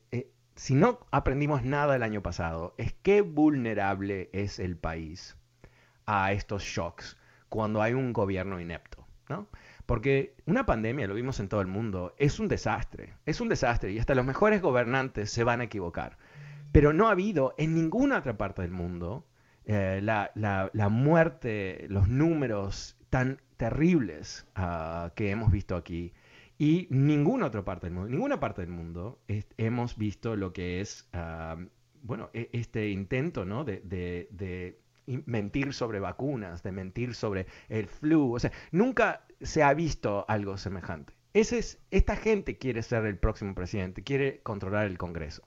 si 0.58 0.74
no 0.74 1.00
aprendimos 1.12 1.64
nada 1.64 1.96
el 1.96 2.04
año 2.04 2.22
pasado, 2.22 2.74
es 2.78 2.94
qué 3.04 3.22
vulnerable 3.22 4.30
es 4.34 4.60
el 4.60 4.76
país 4.76 5.38
a 6.08 6.32
estos 6.32 6.64
shocks 6.64 7.16
cuando 7.48 7.82
hay 7.82 7.94
un 7.94 8.12
gobierno 8.12 8.60
inepto, 8.60 9.06
¿no? 9.30 9.48
Porque 9.86 10.36
una 10.46 10.66
pandemia, 10.66 11.08
lo 11.08 11.14
vimos 11.14 11.40
en 11.40 11.48
todo 11.48 11.62
el 11.62 11.68
mundo, 11.68 12.16
es 12.18 12.40
un 12.40 12.48
desastre, 12.48 13.14
es 13.26 13.40
un 13.40 13.50
desastre 13.50 13.92
y 13.92 14.00
hasta 14.00 14.16
los 14.16 14.26
mejores 14.26 14.62
gobernantes 14.62 15.32
se 15.32 15.44
van 15.44 15.62
a 15.62 15.66
equivocar. 15.66 16.18
Pero 16.72 16.92
no 16.92 17.08
ha 17.08 17.12
habido 17.12 17.54
en 17.58 17.76
ninguna 17.76 18.18
otra 18.18 18.38
parte 18.38 18.64
del 18.64 18.72
mundo 18.72 19.26
eh, 19.66 20.02
la, 20.02 20.90
muerte, 20.90 21.86
los 21.90 22.10
números 22.10 22.98
tan 23.10 23.40
terribles 23.58 24.48
ah, 24.56 25.12
que 25.16 25.30
hemos 25.30 25.52
visto 25.52 25.76
aquí 25.76 26.14
y 26.58 26.88
ninguna 26.90 27.48
otra 27.48 27.64
parte 27.64 27.88
del 27.88 27.94
mundo, 27.94 28.10
ninguna 28.10 28.40
parte 28.40 28.62
del 28.62 28.72
mundo 28.72 29.20
hemos 29.58 29.98
visto 29.98 30.36
lo 30.36 30.54
que 30.54 30.82
es, 30.82 31.08
bueno, 32.02 32.30
e, 32.34 32.50
este 32.54 32.90
intento, 32.90 33.46
¿no? 33.46 33.64
De, 33.64 34.80
mentir 35.26 35.74
sobre 35.74 36.00
vacunas, 36.00 36.64
de 36.64 36.72
mentir 36.72 37.14
sobre 37.14 37.48
el 37.70 37.88
flu. 37.88 38.34
O 38.34 38.40
sea, 38.40 38.52
nunca 38.72 39.26
se 39.42 39.64
ha 39.64 39.74
visto 39.74 40.26
algo 40.28 40.58
semejante. 40.58 41.14
Ese 41.34 41.60
es, 41.60 41.80
esta 41.92 42.16
gente 42.16 42.58
quiere 42.58 42.82
ser 42.82 43.06
el 43.06 43.18
próximo 43.18 43.54
presidente, 43.54 44.04
quiere 44.04 44.42
controlar 44.42 44.88
el 44.88 44.98
Congreso. 44.98 45.44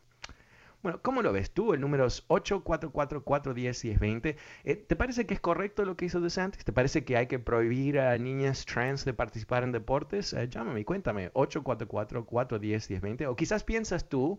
Bueno, 0.83 0.99
¿cómo 1.03 1.21
lo 1.21 1.31
ves 1.31 1.51
tú? 1.51 1.75
El 1.75 1.81
número 1.83 2.07
es 2.07 2.25
8, 2.29 2.63
4, 2.65 2.91
4, 2.91 3.23
4, 3.23 3.53
10 3.53 3.85
y 3.85 3.91
es 3.91 4.01
20. 4.01 4.37
Eh, 4.65 4.77
¿Te 4.77 4.97
parece 4.97 5.27
que 5.27 5.35
es 5.35 5.41
correcto 5.41 5.85
lo 5.85 5.95
que 5.95 6.07
hizo 6.07 6.23
DeSantis? 6.23 6.65
¿Te 6.65 6.73
parece 6.73 7.05
que 7.05 7.19
hay 7.19 7.27
que 7.27 7.39
prohibir 7.39 8.01
a 8.01 8.17
niñas 8.17 8.65
trans 8.65 9.05
de 9.05 9.13
participar 9.13 9.63
en 9.63 9.73
deportes? 9.73 10.33
Eh, 10.33 10.49
llámame, 10.49 10.83
cuéntame. 10.87 11.31
8, 11.35 11.63
4, 11.63 11.87
4, 11.87 12.25
4, 12.25 12.59
10, 12.59 12.89
10, 12.89 13.01
20. 13.03 13.27
O 13.27 13.37
quizás 13.37 13.63
piensas 13.63 14.09
tú 14.09 14.39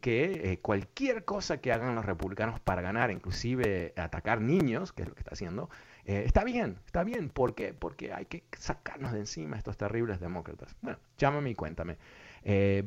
que 0.00 0.52
eh, 0.52 0.60
cualquier 0.62 1.24
cosa 1.24 1.60
que 1.60 1.72
hagan 1.72 1.96
los 1.96 2.04
republicanos 2.04 2.60
para 2.60 2.80
ganar, 2.80 3.10
inclusive 3.10 3.92
atacar 3.96 4.40
niños, 4.40 4.92
que 4.92 5.02
es 5.02 5.08
lo 5.08 5.14
que 5.14 5.20
está 5.22 5.32
haciendo, 5.32 5.68
eh, 6.04 6.22
está 6.24 6.44
bien, 6.44 6.78
está 6.86 7.02
bien. 7.02 7.30
¿Por 7.30 7.56
qué? 7.56 7.74
Porque 7.74 8.12
hay 8.12 8.26
que 8.26 8.44
sacarnos 8.56 9.12
de 9.12 9.18
encima 9.18 9.56
estos 9.56 9.76
terribles 9.76 10.20
demócratas. 10.20 10.76
Bueno, 10.80 11.00
llámame 11.18 11.50
y 11.50 11.54
cuéntame. 11.56 11.98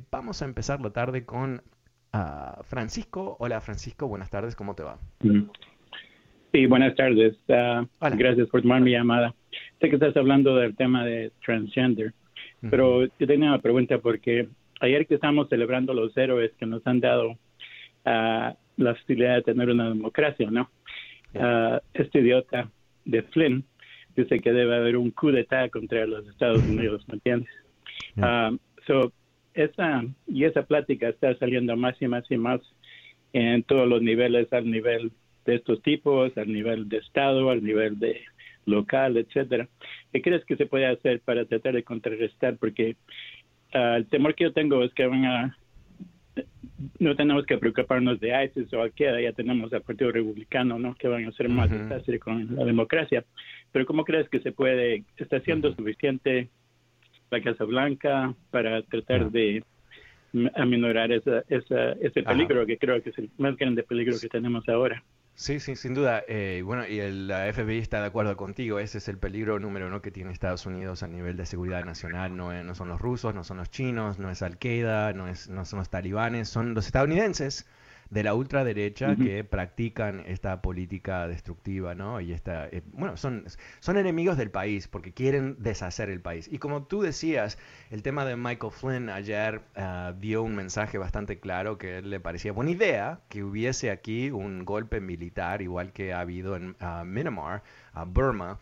Vamos 0.09 0.41
a 0.41 0.45
empezar 0.45 0.79
la 0.79 0.91
tarde 0.91 1.25
con 1.25 1.61
Francisco. 2.63 3.37
Hola 3.39 3.61
Francisco, 3.61 4.07
buenas 4.07 4.29
tardes, 4.29 4.55
¿cómo 4.55 4.75
te 4.75 4.83
va? 4.83 4.97
Sí, 6.51 6.65
buenas 6.65 6.95
tardes. 6.95 7.37
Ah, 7.49 7.85
gracias 8.01 8.47
por 8.49 8.61
tomar 8.61 8.81
mi 8.81 8.91
llamada. 8.91 9.35
Sé 9.79 9.89
que 9.89 9.95
estás 9.95 10.15
hablando 10.17 10.55
del 10.55 10.75
tema 10.75 11.05
de 11.05 11.31
transgender, 11.45 12.13
pero 12.69 13.05
yo 13.05 13.27
tenía 13.27 13.49
una 13.49 13.59
pregunta 13.59 13.99
porque 13.99 14.47
ayer 14.81 15.05
que 15.05 15.15
estamos 15.15 15.47
celebrando 15.49 15.93
los 15.93 16.15
héroes 16.17 16.51
que 16.59 16.65
nos 16.65 16.85
han 16.87 16.99
dado 16.99 17.31
uh, 17.31 17.37
la 18.05 18.93
posibilidad 18.93 19.35
de 19.35 19.43
tener 19.43 19.69
una 19.69 19.89
democracia, 19.89 20.49
¿no? 20.49 20.69
Este 21.93 22.19
idiota 22.19 22.69
de 23.05 23.21
Flynn 23.23 23.63
dice 24.15 24.39
que 24.39 24.51
debe 24.51 24.75
haber 24.75 24.97
un 24.97 25.11
coup 25.11 25.31
d'etat 25.31 25.69
contra 25.69 26.05
los 26.07 26.27
Estados 26.27 26.63
Unidos, 26.63 27.05
¿me 27.07 27.15
entiendes? 27.15 27.49
So, 28.87 29.13
esa, 29.59 30.03
y 30.27 30.43
esa 30.43 30.63
plática 30.63 31.09
está 31.09 31.35
saliendo 31.37 31.75
más 31.75 32.01
y 32.01 32.07
más 32.07 32.29
y 32.29 32.37
más 32.37 32.61
en 33.33 33.63
todos 33.63 33.87
los 33.87 34.01
niveles, 34.01 34.51
al 34.53 34.69
nivel 34.69 35.11
de 35.45 35.55
estos 35.55 35.81
tipos, 35.81 36.35
al 36.37 36.51
nivel 36.51 36.89
de 36.89 36.97
Estado, 36.97 37.49
al 37.49 37.63
nivel 37.63 37.99
de 37.99 38.21
local, 38.65 39.17
etcétera. 39.17 39.67
¿Qué 40.11 40.21
crees 40.21 40.45
que 40.45 40.55
se 40.55 40.65
puede 40.65 40.85
hacer 40.85 41.21
para 41.21 41.45
tratar 41.45 41.73
de 41.73 41.83
contrarrestar? 41.83 42.57
Porque 42.57 42.95
uh, 43.73 43.95
el 43.97 44.07
temor 44.07 44.35
que 44.35 44.45
yo 44.45 44.53
tengo 44.53 44.83
es 44.83 44.93
que 44.93 45.05
van 45.07 45.25
a 45.25 45.57
no 46.99 47.15
tenemos 47.15 47.45
que 47.45 47.57
preocuparnos 47.57 48.19
de 48.19 48.45
ISIS 48.45 48.71
o 48.73 48.81
Al-Qaeda, 48.81 49.21
ya 49.21 49.33
tenemos 49.33 49.71
al 49.73 49.81
Partido 49.81 50.11
Republicano, 50.11 50.79
¿no? 50.79 50.95
Que 50.95 51.07
van 51.07 51.25
a 51.25 51.31
ser 51.33 51.49
más 51.49 51.69
uh 51.69 52.19
con 52.19 52.55
la 52.55 52.65
democracia. 52.65 53.25
Pero 53.71 53.85
¿cómo 53.85 54.05
crees 54.05 54.29
que 54.29 54.39
se 54.39 54.51
puede, 54.51 55.03
está 55.17 55.39
siendo 55.41 55.73
suficiente 55.75 56.49
la 57.31 57.41
Casa 57.41 57.63
Blanca 57.63 58.33
para 58.51 58.81
tratar 58.83 59.31
de 59.31 59.63
aminorar 60.55 61.11
esa, 61.11 61.43
esa, 61.49 61.93
ese 61.93 62.23
peligro 62.23 62.65
que 62.65 62.77
creo 62.77 63.01
que 63.01 63.09
es 63.09 63.17
el 63.17 63.29
más 63.37 63.57
grande 63.57 63.83
peligro 63.83 64.15
que 64.19 64.27
tenemos 64.27 64.67
ahora? 64.69 65.03
Sí, 65.33 65.61
sí, 65.61 65.77
sin 65.77 65.93
duda. 65.93 66.21
Eh, 66.27 66.61
bueno, 66.65 66.85
y 66.85 66.99
el, 66.99 67.27
la 67.29 67.51
FBI 67.53 67.77
está 67.77 68.01
de 68.01 68.07
acuerdo 68.07 68.35
contigo. 68.35 68.77
Ese 68.77 68.97
es 68.97 69.07
el 69.07 69.17
peligro 69.17 69.57
número 69.57 69.87
uno 69.87 70.01
que 70.01 70.11
tiene 70.11 70.33
Estados 70.33 70.65
Unidos 70.65 71.01
a 71.01 71.07
nivel 71.07 71.37
de 71.37 71.45
seguridad 71.45 71.85
nacional. 71.85 72.35
No, 72.35 72.51
no 72.61 72.75
son 72.75 72.89
los 72.89 72.99
rusos, 72.99 73.33
no 73.33 73.45
son 73.45 73.57
los 73.57 73.71
chinos, 73.71 74.19
no 74.19 74.29
es 74.29 74.41
Al-Qaeda, 74.41 75.13
no, 75.13 75.29
es, 75.29 75.49
no 75.49 75.63
son 75.63 75.79
los 75.79 75.89
talibanes, 75.89 76.49
son 76.49 76.73
los 76.73 76.87
estadounidenses 76.87 77.65
de 78.09 78.23
la 78.23 78.33
ultraderecha 78.33 79.15
que 79.15 79.43
practican 79.43 80.23
esta 80.25 80.61
política 80.61 81.27
destructiva, 81.27 81.93
¿no? 81.93 82.19
Y 82.21 82.33
esta, 82.33 82.67
eh, 82.67 82.81
bueno, 82.93 83.17
son, 83.17 83.45
son 83.79 83.97
enemigos 83.97 84.37
del 84.37 84.49
país 84.49 84.87
porque 84.87 85.13
quieren 85.13 85.57
deshacer 85.59 86.09
el 86.09 86.19
país. 86.19 86.49
Y 86.51 86.57
como 86.57 86.83
tú 86.83 87.01
decías, 87.01 87.59
el 87.91 88.01
tema 88.01 88.25
de 88.25 88.35
Michael 88.35 88.71
Flynn 88.71 89.09
ayer 89.09 89.61
uh, 89.77 90.13
dio 90.19 90.41
un 90.41 90.55
mensaje 90.55 90.97
bastante 90.97 91.39
claro 91.39 91.77
que 91.77 92.01
le 92.01 92.19
parecía 92.19 92.51
buena 92.51 92.71
idea 92.71 93.19
que 93.29 93.43
hubiese 93.43 93.91
aquí 93.91 94.31
un 94.31 94.65
golpe 94.65 95.01
militar 95.01 95.61
igual 95.61 95.93
que 95.93 96.13
ha 96.13 96.21
habido 96.21 96.55
en 96.55 96.75
uh, 96.81 97.05
Myanmar, 97.05 97.61
a 97.93 98.05
Burma, 98.05 98.59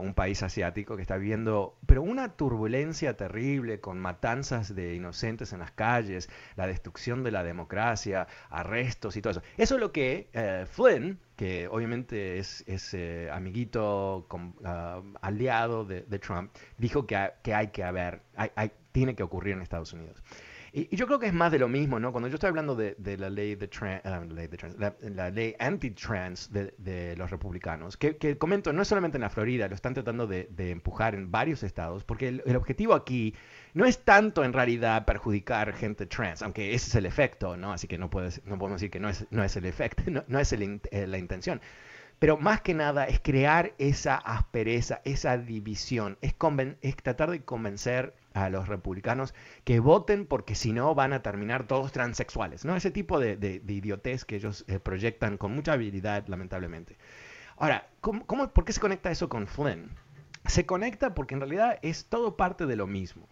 un 0.00 0.14
país 0.14 0.42
asiático 0.42 0.96
que 0.96 1.02
está 1.02 1.16
viviendo, 1.16 1.76
pero 1.86 2.02
una 2.02 2.30
turbulencia 2.30 3.16
terrible 3.16 3.80
con 3.80 4.00
matanzas 4.00 4.74
de 4.74 4.94
inocentes 4.94 5.52
en 5.52 5.60
las 5.60 5.70
calles, 5.70 6.28
la 6.56 6.66
destrucción 6.66 7.22
de 7.22 7.30
la 7.30 7.44
democracia, 7.44 8.26
arrestos 8.50 8.85
y 8.88 9.20
todo 9.20 9.30
eso. 9.30 9.42
Eso 9.56 9.74
es 9.74 9.80
lo 9.80 9.92
que 9.92 10.28
eh, 10.32 10.66
Flynn, 10.70 11.18
que 11.36 11.68
obviamente 11.68 12.38
es, 12.38 12.64
eh, 12.94 13.28
amiguito, 13.32 14.26
ah, 14.64 15.02
aliado 15.20 15.84
de, 15.84 16.02
Trump, 16.18 16.50
dijo 16.78 17.06
que, 17.06 17.16
hay 17.16 17.68
que 17.68 17.84
haber, 17.84 18.20
tiene 18.92 19.14
que 19.14 19.22
ocurrir 19.22 19.54
en 19.54 19.62
Estados 19.62 19.92
Unidos. 19.92 20.22
Y, 20.76 20.94
yo 20.94 21.06
creo 21.06 21.18
que 21.18 21.26
es 21.26 21.32
más 21.32 21.50
de 21.50 21.58
lo 21.58 21.68
mismo, 21.68 21.98
¿no? 21.98 22.12
Cuando 22.12 22.28
yo 22.28 22.34
estoy 22.34 22.48
hablando 22.48 22.76
de, 22.76 22.94
la 23.16 23.30
ley 23.30 23.54
de, 23.54 23.70
ah, 24.04 24.22
la, 25.00 25.30
ley, 25.30 25.56
anti-trans 25.58 26.50
de, 26.52 27.14
los 27.16 27.30
republicanos, 27.30 27.96
que, 27.96 28.36
comento, 28.36 28.74
no 28.74 28.82
es 28.82 28.88
solamente 28.88 29.16
en 29.16 29.22
la 29.22 29.30
Florida, 29.30 29.68
lo 29.68 29.74
están 29.74 29.94
tratando 29.94 30.26
de, 30.26 30.50
empujar 30.58 31.14
en 31.14 31.30
varios 31.30 31.62
estados, 31.62 32.04
porque 32.04 32.28
el, 32.28 32.56
objetivo 32.56 32.92
aquí 32.92 33.34
no 33.72 33.86
es 33.86 34.04
tanto 34.04 34.44
en 34.44 34.52
realidad 34.52 35.06
perjudicar 35.06 35.72
gente 35.72 36.04
trans, 36.04 36.42
aunque 36.42 36.74
ese 36.74 36.90
es 36.90 36.94
el 36.96 37.06
efecto, 37.06 37.56
¿no? 37.56 37.72
Así 37.72 37.88
que 37.88 37.96
no, 37.96 38.10
puedes, 38.10 38.44
no 38.44 38.58
podemos 38.58 38.78
decir 38.78 38.90
que 38.90 39.00
no 39.00 39.08
es, 39.08 39.26
no 39.30 39.42
es 39.44 39.56
el 39.56 39.64
efecto, 39.64 40.02
no, 40.28 40.38
es 40.38 40.52
eh, 40.52 41.06
la 41.06 41.16
intención. 41.16 41.62
Pero 42.18 42.38
más 42.38 42.62
que 42.62 42.72
nada 42.72 43.04
es 43.06 43.20
crear 43.20 43.74
esa 43.78 44.16
aspereza, 44.16 45.02
esa 45.04 45.36
división, 45.36 46.16
es, 46.22 46.34
es 46.80 46.96
tratar 46.96 47.30
de 47.30 47.44
convencer 47.44 48.14
a 48.32 48.50
los 48.50 48.68
republicanos 48.68 49.34
que 49.64 49.80
voten 49.80 50.26
porque 50.26 50.54
si 50.54 50.72
no 50.72 50.94
van 50.94 51.12
a 51.12 51.22
terminar 51.22 51.66
todos 51.66 51.92
transexuales, 51.92 52.64
¿no? 52.64 52.76
Ese 52.76 52.90
tipo 52.90 53.18
de, 53.18 53.36
de, 53.36 53.60
idiotez 53.72 54.24
que 54.24 54.36
ellos 54.36 54.64
eh, 54.68 54.78
proyectan 54.78 55.36
con 55.38 55.54
mucha 55.54 55.72
habilidad, 55.72 56.26
lamentablemente. 56.26 56.96
Ahora, 57.56 57.88
¿cómo, 58.00 58.26
por 58.52 58.64
qué 58.64 58.72
se 58.72 58.80
conecta 58.80 59.10
eso 59.10 59.28
con 59.28 59.46
Flynn? 59.46 59.90
Se 60.46 60.66
conecta 60.66 61.14
porque 61.14 61.34
en 61.34 61.40
realidad 61.40 61.78
es 61.82 62.06
todo 62.06 62.36
parte 62.36 62.66
de 62.66 62.76
lo 62.76 62.86
mismo. 62.86 63.28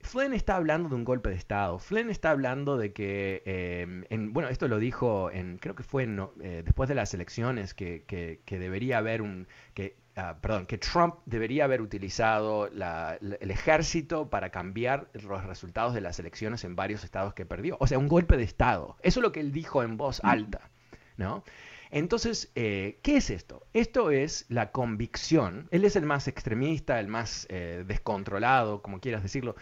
Flynn 0.00 0.34
está 0.34 0.56
hablando 0.56 0.90
de 0.90 0.94
un 0.96 1.04
golpe 1.04 1.30
de 1.30 1.36
Estado. 1.36 1.78
Flynn 1.78 2.10
está 2.10 2.30
hablando 2.30 2.76
de 2.76 2.92
que, 2.92 3.42
eh, 3.46 4.04
en, 4.10 4.32
bueno, 4.32 4.50
esto 4.50 4.68
lo 4.68 4.78
dijo 4.78 5.30
en, 5.30 5.56
creo 5.56 5.74
que 5.74 5.82
fue 5.82 6.04
eh, 6.04 6.62
después 6.64 6.88
de 6.88 6.94
las 6.94 7.14
elecciones, 7.14 7.72
que, 7.72 8.04
que, 8.06 8.58
debería 8.58 8.98
haber 8.98 9.22
un, 9.22 9.48
que, 9.72 9.96
ah, 10.16 10.36
perdón, 10.42 10.66
que 10.66 10.76
Trump 10.76 11.14
debería 11.24 11.64
haber 11.64 11.80
utilizado 11.80 12.66
el 12.66 13.50
ejército 13.50 14.28
para 14.28 14.50
cambiar 14.50 15.08
los 15.14 15.44
resultados 15.44 15.94
de 15.94 16.02
las 16.02 16.18
elecciones 16.18 16.64
en 16.64 16.76
varios 16.76 17.04
estados 17.04 17.32
que 17.32 17.46
perdió. 17.46 17.78
O 17.80 17.86
sea, 17.86 17.98
un 17.98 18.08
golpe 18.08 18.36
de 18.36 18.42
Estado. 18.42 18.96
Eso 19.02 19.20
es 19.20 19.22
lo 19.22 19.32
que 19.32 19.40
él 19.40 19.52
dijo 19.52 19.82
en 19.82 19.96
voz 19.96 20.20
alta, 20.22 20.68
¿no? 21.16 21.44
Entonces, 21.92 22.50
eh, 22.56 22.98
¿qué 23.02 23.18
es 23.18 23.30
esto? 23.30 23.64
Esto 23.72 24.10
es 24.10 24.46
la 24.48 24.72
convicción. 24.72 25.68
Él 25.70 25.84
es 25.84 25.94
el 25.94 26.06
más 26.06 26.26
extremista, 26.26 26.98
el 26.98 27.06
más 27.06 27.46
descontrolado, 27.48 28.82
como 28.82 28.98
quieras 29.00 29.22
decirlo. 29.22 29.54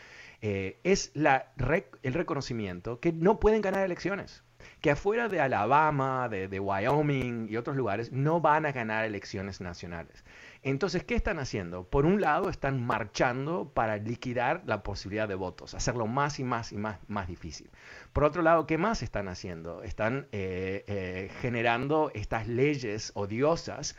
Eh, 0.42 0.80
es 0.84 1.10
la 1.14 1.52
el 2.02 2.14
reconocimiento 2.14 2.98
que 2.98 3.12
no 3.12 3.38
pueden 3.38 3.60
ganar 3.60 3.84
elecciones, 3.84 4.42
que 4.80 4.90
afuera 4.90 5.28
de 5.28 5.38
Alabama, 5.38 6.30
de, 6.30 6.60
Wyoming 6.60 7.48
y 7.50 7.56
otros 7.58 7.76
lugares 7.76 8.10
no 8.10 8.40
van 8.40 8.64
a 8.64 8.72
ganar 8.72 9.04
elecciones 9.04 9.60
nacionales. 9.60 10.24
Entonces, 10.62 11.04
¿qué 11.04 11.14
están 11.14 11.38
haciendo? 11.38 11.84
Por 11.84 12.04
un 12.04 12.20
lado, 12.20 12.50
están 12.50 12.84
marchando 12.84 13.70
para 13.72 13.96
liquidar 13.96 14.62
la 14.66 14.82
posibilidad 14.82 15.26
de 15.26 15.34
votos, 15.34 15.74
hacerlo 15.74 16.06
más 16.06 16.38
y 16.38 16.44
más 16.44 16.72
y 16.72 16.76
más, 16.76 16.98
más 17.08 17.28
difícil. 17.28 17.70
Por 18.12 18.24
otro 18.24 18.42
lado, 18.42 18.66
¿qué 18.66 18.76
más 18.76 19.02
están 19.02 19.28
haciendo? 19.28 19.82
Están 19.82 20.26
eh, 20.32 20.84
eh, 20.86 21.30
generando 21.40 22.10
estas 22.14 22.46
leyes 22.46 23.12
odiosas 23.14 23.96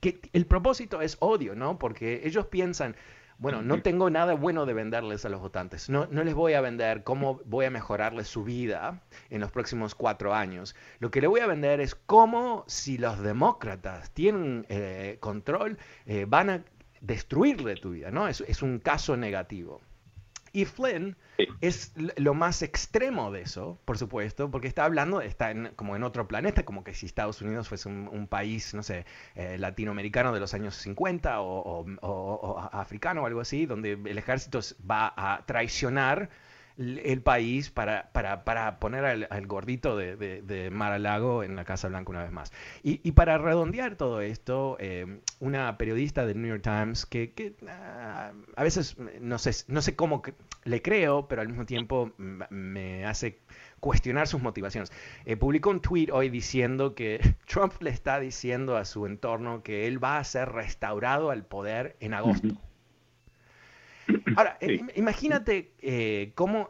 que 0.00 0.20
el 0.32 0.46
propósito 0.46 1.00
es 1.00 1.16
odio, 1.18 1.56
¿no? 1.56 1.78
Porque 1.78 2.20
ellos 2.24 2.46
piensan, 2.46 2.94
bueno, 3.38 3.60
no 3.60 3.82
tengo 3.82 4.08
nada 4.08 4.34
bueno 4.34 4.64
de 4.64 4.72
venderles 4.72 5.24
a 5.24 5.28
los 5.28 5.40
votantes. 5.40 5.90
No, 5.90 6.06
no 6.10 6.24
les 6.24 6.34
voy 6.34 6.54
a 6.54 6.60
vender 6.60 7.02
cómo 7.04 7.40
voy 7.44 7.66
a 7.66 7.70
mejorarles 7.70 8.28
su 8.28 8.44
vida 8.44 9.02
en 9.28 9.40
los 9.40 9.50
próximos 9.50 9.94
cuatro 9.94 10.34
años. 10.34 10.74
Lo 11.00 11.10
que 11.10 11.20
le 11.20 11.26
voy 11.26 11.40
a 11.40 11.46
vender 11.46 11.80
es 11.80 11.94
cómo 11.94 12.64
si 12.66 12.96
los 12.96 13.20
demócratas 13.20 14.10
tienen 14.12 14.64
eh, 14.68 15.18
control, 15.20 15.78
eh, 16.06 16.24
van 16.26 16.50
a 16.50 16.64
destruirle 17.00 17.76
tu 17.76 17.90
vida, 17.90 18.10
¿no? 18.10 18.26
Es, 18.26 18.40
es 18.40 18.62
un 18.62 18.78
caso 18.78 19.16
negativo. 19.16 19.82
Y 20.56 20.64
Flynn 20.64 21.18
es 21.60 21.92
lo 22.16 22.32
más 22.32 22.62
extremo 22.62 23.30
de 23.30 23.42
eso, 23.42 23.78
por 23.84 23.98
supuesto, 23.98 24.50
porque 24.50 24.68
está 24.68 24.86
hablando, 24.86 25.20
está 25.20 25.52
como 25.76 25.96
en 25.96 26.02
otro 26.02 26.26
planeta, 26.26 26.64
como 26.64 26.82
que 26.82 26.94
si 26.94 27.04
Estados 27.04 27.42
Unidos 27.42 27.68
fuese 27.68 27.90
un, 27.90 28.26
país, 28.26 28.72
no 28.72 28.82
sé, 28.82 29.04
eh, 29.34 29.58
latinoamericano 29.58 30.32
de 30.32 30.40
los 30.40 30.54
años 30.54 30.74
50 30.76 31.42
o, 31.42 32.70
africano 32.72 33.24
o 33.24 33.26
algo 33.26 33.42
así, 33.42 33.66
donde 33.66 33.98
el 34.02 34.16
ejército 34.16 34.60
va 34.90 35.12
a 35.14 35.44
traicionar 35.44 36.30
el 36.78 37.22
país 37.22 37.70
para, 37.70 38.10
para, 38.12 38.44
para 38.44 38.78
poner 38.78 39.26
al, 39.30 39.46
gordito 39.46 39.96
de, 39.96 40.16
de, 40.16 40.70
Mar 40.70 40.98
Lago 41.00 41.42
en 41.42 41.56
la 41.56 41.64
Casa 41.64 41.88
Blanca 41.88 42.10
una 42.10 42.22
vez 42.22 42.32
más. 42.32 42.52
Y, 42.82 43.12
para 43.12 43.38
redondear 43.38 43.96
todo 43.96 44.20
esto, 44.20 44.76
eh, 44.78 45.20
una 45.40 45.78
periodista 45.78 46.26
del 46.26 46.40
New 46.40 46.50
York 46.50 46.62
Times 46.62 47.06
que, 47.06 47.54
ah, 47.68 48.32
a 48.56 48.62
veces 48.62 48.96
no 49.20 49.38
sé, 49.38 49.64
no 49.68 49.80
sé 49.80 49.96
cómo 49.96 50.22
le 50.64 50.82
creo, 50.82 51.28
pero 51.28 51.42
al 51.42 51.48
mismo 51.48 51.64
tiempo 51.64 52.12
me 52.18 53.06
hace 53.06 53.40
cuestionar 53.80 54.28
sus 54.28 54.42
motivaciones. 54.42 54.92
Eh, 55.24 55.36
publicó 55.36 55.70
un 55.70 55.80
tweet 55.80 56.08
hoy 56.12 56.28
diciendo 56.28 56.94
que 56.94 57.20
Trump 57.46 57.72
le 57.80 57.90
está 57.90 58.20
diciendo 58.20 58.76
a 58.76 58.84
su 58.84 59.06
entorno 59.06 59.62
que 59.62 59.86
él 59.86 60.02
va 60.02 60.18
a 60.18 60.24
ser 60.24 60.50
restaurado 60.50 61.30
al 61.30 61.44
poder 61.44 61.96
en 62.00 62.14
agosto. 62.14 62.48
Ahora, 64.36 64.58
eh, 64.60 64.80
imagínate 64.94 65.72
eh, 65.80 66.32
cómo... 66.34 66.68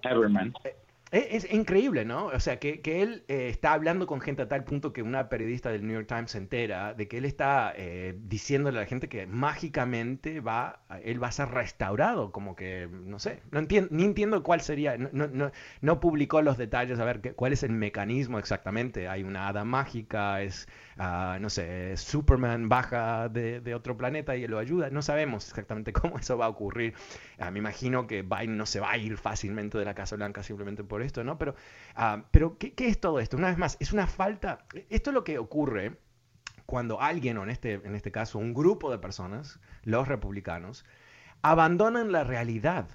Eh, 1.13 1.29
es, 1.31 1.51
increíble, 1.53 2.05
¿no? 2.05 2.27
O 2.27 2.41
sea, 2.41 2.59
que, 2.59 2.81
él 2.85 3.25
está 3.29 3.73
hablando 3.73 4.09
con 4.09 4.21
gente 4.21 4.43
a 4.43 4.49
tal 4.49 4.65
punto 4.65 4.93
que 4.93 5.03
una 5.03 5.29
periodista 5.29 5.71
del 5.71 5.87
New 5.87 5.95
York 5.95 6.09
Times 6.09 6.33
se 6.33 6.39
entera 6.39 6.95
de 6.95 7.07
que 7.07 7.19
él 7.19 7.25
está 7.25 7.75
diciéndole 8.17 8.79
a 8.79 8.81
la 8.83 8.87
gente 8.87 9.09
que 9.09 9.27
mágicamente 9.27 10.41
va, 10.41 10.81
él 11.05 11.23
va 11.23 11.29
a 11.29 11.33
ser 11.33 11.49
restaurado, 11.49 12.33
como 12.33 12.57
que, 12.57 12.89
no 12.91 13.21
sé, 13.21 13.41
no 13.53 13.61
entiendo, 13.61 13.89
ni 13.93 14.05
entiendo 14.05 14.43
cuál 14.43 14.61
sería, 14.61 14.99
no, 14.99 15.09
no, 15.13 15.53
no 15.81 16.01
publicó 16.01 16.43
los 16.43 16.59
detalles, 16.59 16.99
a 16.99 17.05
ver 17.05 17.21
qué, 17.21 17.33
cuál 17.35 17.53
es 17.53 17.63
el 17.63 17.73
mecanismo 17.73 18.41
exactamente. 18.41 19.09
Hay 19.09 19.23
una 19.23 19.47
hada 19.47 19.65
mágica, 19.65 20.43
es 20.43 20.67
no 20.97 21.51
sé, 21.51 21.97
Superman 21.97 22.69
baja 22.69 23.29
de, 23.29 23.75
otro 23.75 23.97
planeta 23.97 24.37
y 24.37 24.47
lo 24.47 24.59
ayuda. 24.59 24.91
No 24.91 25.03
sabemos 25.03 25.49
exactamente 25.49 25.93
cómo 25.95 26.19
eso 26.19 26.39
va 26.39 26.47
a 26.47 26.49
ocurrir. 26.49 26.95
Ah, 27.39 27.51
me 27.51 27.59
imagino 27.59 28.07
que 28.07 28.23
Biden 28.23 28.57
no 28.57 28.67
se 28.67 28.81
va 28.81 28.93
a 28.93 28.97
ir 28.97 29.17
fácilmente 29.17 29.79
de 29.79 29.85
la 29.85 29.95
Casa 29.95 30.17
Blanca 30.17 30.43
simplemente 30.43 30.85
por 30.85 31.03
esto, 31.03 31.25
¿no? 31.25 31.39
Pero, 31.39 31.55
ah, 31.95 32.25
pero 32.31 32.59
¿qué, 32.59 32.75
es 32.79 33.01
todo 33.01 33.21
esto? 33.21 33.37
Una 33.37 33.49
vez 33.49 33.59
más, 33.59 33.77
es 33.81 33.93
una 33.93 34.07
falta. 34.07 34.65
Esto 34.89 35.11
es 35.11 35.15
lo 35.15 35.25
que 35.25 35.39
ocurre 35.39 35.99
cuando 36.65 37.01
alguien, 37.01 37.39
o 37.39 37.45
en 37.45 37.51
este, 37.51 37.75
en 37.75 37.95
este 37.95 38.11
caso 38.11 38.39
un 38.39 38.55
grupo 38.55 38.91
de 38.91 38.99
personas, 38.99 39.61
los 39.83 40.09
republicanos, 40.09 40.85
abandonan 41.43 42.11
la 42.13 42.25
realidad 42.25 42.89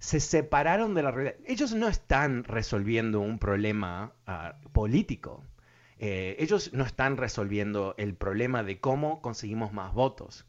se 0.00 0.20
separaron 0.20 0.94
de 0.94 1.02
la 1.02 1.10
realidad. 1.10 1.36
Ellos 1.44 1.74
no 1.74 1.88
están 1.88 2.44
resolviendo 2.44 3.20
un 3.20 3.40
problema 3.40 4.12
ah, 4.26 4.54
político. 4.72 5.42
Eh, 5.98 6.36
ellos 6.38 6.72
no 6.72 6.84
están 6.84 7.16
resolviendo 7.16 7.94
el 7.98 8.14
problema 8.14 8.62
de 8.62 8.80
cómo 8.80 9.20
conseguimos 9.20 9.72
más 9.72 9.92
votos. 9.92 10.46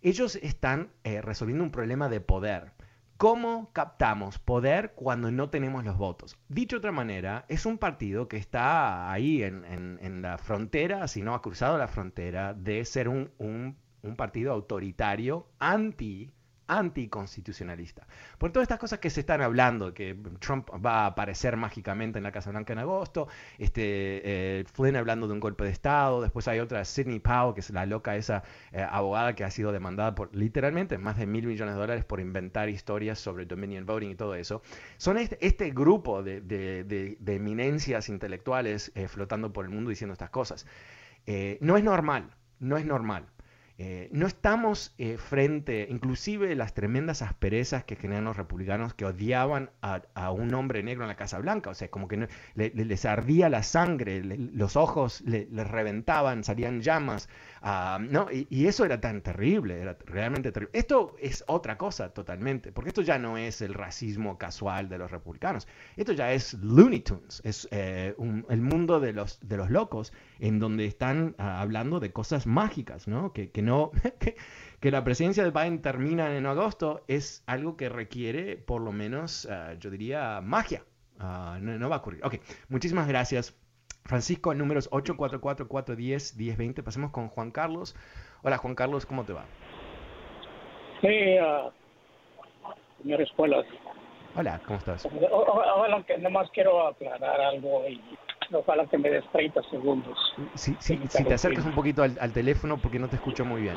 Ellos 0.00 0.36
están 0.36 0.90
eh, 1.04 1.22
resolviendo 1.22 1.64
un 1.64 1.70
problema 1.70 2.08
de 2.08 2.20
poder. 2.20 2.72
¿Cómo 3.16 3.72
captamos 3.72 4.38
poder 4.38 4.94
cuando 4.96 5.30
no 5.30 5.48
tenemos 5.48 5.84
los 5.84 5.96
votos? 5.96 6.36
Dicho 6.48 6.76
de 6.76 6.78
otra 6.78 6.92
manera, 6.92 7.44
es 7.48 7.66
un 7.66 7.78
partido 7.78 8.26
que 8.26 8.36
está 8.36 9.12
ahí 9.12 9.44
en, 9.44 10.22
la 10.22 10.38
frontera, 10.38 11.06
si 11.06 11.22
no 11.22 11.34
ha 11.34 11.42
cruzado 11.42 11.78
la 11.78 11.86
frontera, 11.86 12.52
de 12.52 12.84
ser 12.84 13.08
un, 13.08 13.30
un 13.38 14.16
partido 14.16 14.52
autoritario 14.52 15.46
anti 15.60 16.32
anticonstitucionalista. 16.66 18.06
Por 18.38 18.52
todas 18.52 18.64
estas 18.64 18.78
cosas 18.78 18.98
que 18.98 19.10
se 19.10 19.20
están 19.20 19.42
hablando, 19.42 19.92
que 19.94 20.16
Trump 20.40 20.68
va 20.84 21.02
a 21.02 21.06
aparecer 21.06 21.56
mágicamente 21.56 22.18
en 22.18 22.24
la 22.24 22.32
Casa 22.32 22.50
Blanca 22.50 22.72
en 22.72 22.78
agosto, 22.78 23.28
este, 23.58 23.80
eh, 24.24 24.64
Flynn 24.72 24.96
hablando 24.96 25.26
de 25.26 25.34
un 25.34 25.40
golpe 25.40 25.64
de 25.64 25.70
Estado, 25.70 26.20
después 26.20 26.48
hay 26.48 26.60
otra, 26.60 26.84
Sidney 26.84 27.20
Powell, 27.20 27.54
que 27.54 27.60
es 27.60 27.70
la 27.70 27.86
loca 27.86 28.16
esa 28.16 28.42
eh, 28.72 28.86
abogada 28.88 29.34
que 29.34 29.44
ha 29.44 29.50
sido 29.50 29.72
demandada 29.72 30.14
por 30.14 30.34
literalmente 30.34 30.98
más 30.98 31.16
de 31.16 31.26
mil 31.26 31.46
millones 31.46 31.74
de 31.74 31.80
dólares 31.80 32.04
por 32.04 32.20
inventar 32.20 32.68
historias 32.68 33.18
sobre 33.18 33.44
Dominion 33.46 33.86
Voting 33.86 34.10
y 34.10 34.14
todo 34.14 34.34
eso. 34.34 34.62
Son 34.96 35.18
este, 35.18 35.38
este 35.44 35.70
grupo 35.70 36.22
de, 36.22 37.16
eminencias 37.26 38.08
intelectuales 38.08 38.92
eh, 38.94 39.08
flotando 39.08 39.52
por 39.52 39.64
el 39.64 39.70
mundo 39.70 39.90
diciendo 39.90 40.12
estas 40.12 40.30
cosas. 40.30 40.66
no 41.60 41.76
es 41.76 41.84
normal, 41.84 42.30
no 42.60 42.76
es 42.76 42.84
normal. 42.86 43.26
Eh, 43.78 44.08
no 44.12 44.26
estamos 44.26 44.94
eh, 44.98 45.16
frente, 45.16 45.86
inclusive 45.90 46.54
las 46.54 46.74
tremendas 46.74 47.22
asperezas 47.22 47.84
que 47.84 47.96
generan 47.96 48.24
los 48.24 48.36
republicanos 48.36 48.92
que 48.92 49.06
odiaban 49.06 49.70
a, 49.80 50.30
un 50.30 50.52
hombre 50.54 50.82
negro 50.82 51.04
en 51.04 51.08
la 51.08 51.16
Casa 51.16 51.38
Blanca, 51.38 51.70
o 51.70 51.74
sea, 51.74 51.90
como 51.90 52.06
que 52.06 52.28
les 52.54 53.04
ardía 53.06 53.48
la 53.48 53.62
sangre, 53.62 54.22
los 54.22 54.76
ojos 54.76 55.22
les 55.22 55.66
reventaban, 55.66 56.44
salían 56.44 56.80
llamas, 56.82 57.28
ah, 57.62 57.98
¿no? 58.00 58.28
Y, 58.30 58.66
eso 58.66 58.84
era 58.84 59.00
tan 59.00 59.22
terrible, 59.22 59.80
era 59.80 59.96
realmente 60.06 60.52
terrible. 60.52 60.78
Esto 60.78 61.16
es 61.18 61.42
otra 61.46 61.76
cosa 61.76 62.10
totalmente, 62.10 62.72
porque 62.72 62.90
esto 62.90 63.02
ya 63.02 63.18
no 63.18 63.36
es 63.36 63.62
el 63.62 63.74
racismo 63.74 64.38
casual 64.38 64.88
de 64.88 64.98
los 64.98 65.10
republicanos, 65.10 65.66
esto 65.96 66.12
ya 66.12 66.32
es 66.32 66.54
Looney 66.54 67.00
Tunes, 67.00 67.40
es 67.44 67.68
eh, 67.70 68.14
el 68.48 68.60
mundo 68.60 69.00
de 69.00 69.12
los, 69.12 69.40
de 69.40 69.56
los 69.56 69.70
locos, 69.70 70.12
en 70.42 70.58
donde 70.58 70.84
están 70.86 71.36
ah, 71.38 71.60
hablando 71.60 72.00
de 72.00 72.12
cosas 72.12 72.48
mágicas, 72.48 73.06
¿no? 73.06 73.32
Que, 73.32 73.50
no, 73.62 73.92
que, 74.80 74.90
la 74.90 75.04
presidencia 75.04 75.44
de 75.44 75.50
Biden 75.52 75.80
termina 75.80 76.36
en 76.36 76.46
agosto 76.46 77.04
es 77.06 77.44
algo 77.46 77.76
que 77.76 77.88
requiere, 77.88 78.56
por 78.56 78.82
lo 78.82 78.90
menos, 78.90 79.46
ah, 79.48 79.74
yo 79.78 79.88
diría, 79.88 80.40
magia. 80.42 80.82
Ah, 81.20 81.58
no, 81.60 81.88
va 81.88 81.96
a 81.96 81.98
ocurrir. 82.00 82.24
Ok, 82.24 82.38
muchísimas 82.68 83.06
gracias. 83.06 83.56
Francisco, 84.04 84.52
números 84.52 84.90
844-410-1020. 84.90 86.82
Pasemos 86.82 87.12
con 87.12 87.28
Juan 87.28 87.52
Carlos. 87.52 87.94
Hola, 88.42 88.58
Juan 88.58 88.74
Carlos, 88.74 89.06
¿cómo 89.06 89.24
te 89.24 89.32
va? 89.32 89.44
Sí, 91.02 91.38
uh, 91.38 91.70
señor 93.00 93.22
Escuelas. 93.22 93.64
Hola, 94.34 94.60
¿cómo 94.66 94.80
estás? 94.80 95.06
Hola, 95.30 96.02
que 96.04 96.18
nomás 96.18 96.50
quiero 96.50 96.88
aclarar 96.88 97.40
algo 97.40 97.86
y 97.86 98.00
ojalá 98.54 98.86
que 98.86 98.98
me 98.98 99.10
des 99.10 99.24
30 99.30 99.62
segundos. 99.64 100.16
Sí, 100.54 100.76
sí, 100.80 100.98
si 101.08 101.24
te 101.24 101.34
acercas 101.34 101.64
un 101.64 101.74
poquito 101.74 102.02
al, 102.02 102.32
teléfono 102.32 102.80
porque 102.80 102.98
no 102.98 103.08
te 103.08 103.16
escucho 103.16 103.44
muy 103.44 103.62
bien. 103.62 103.76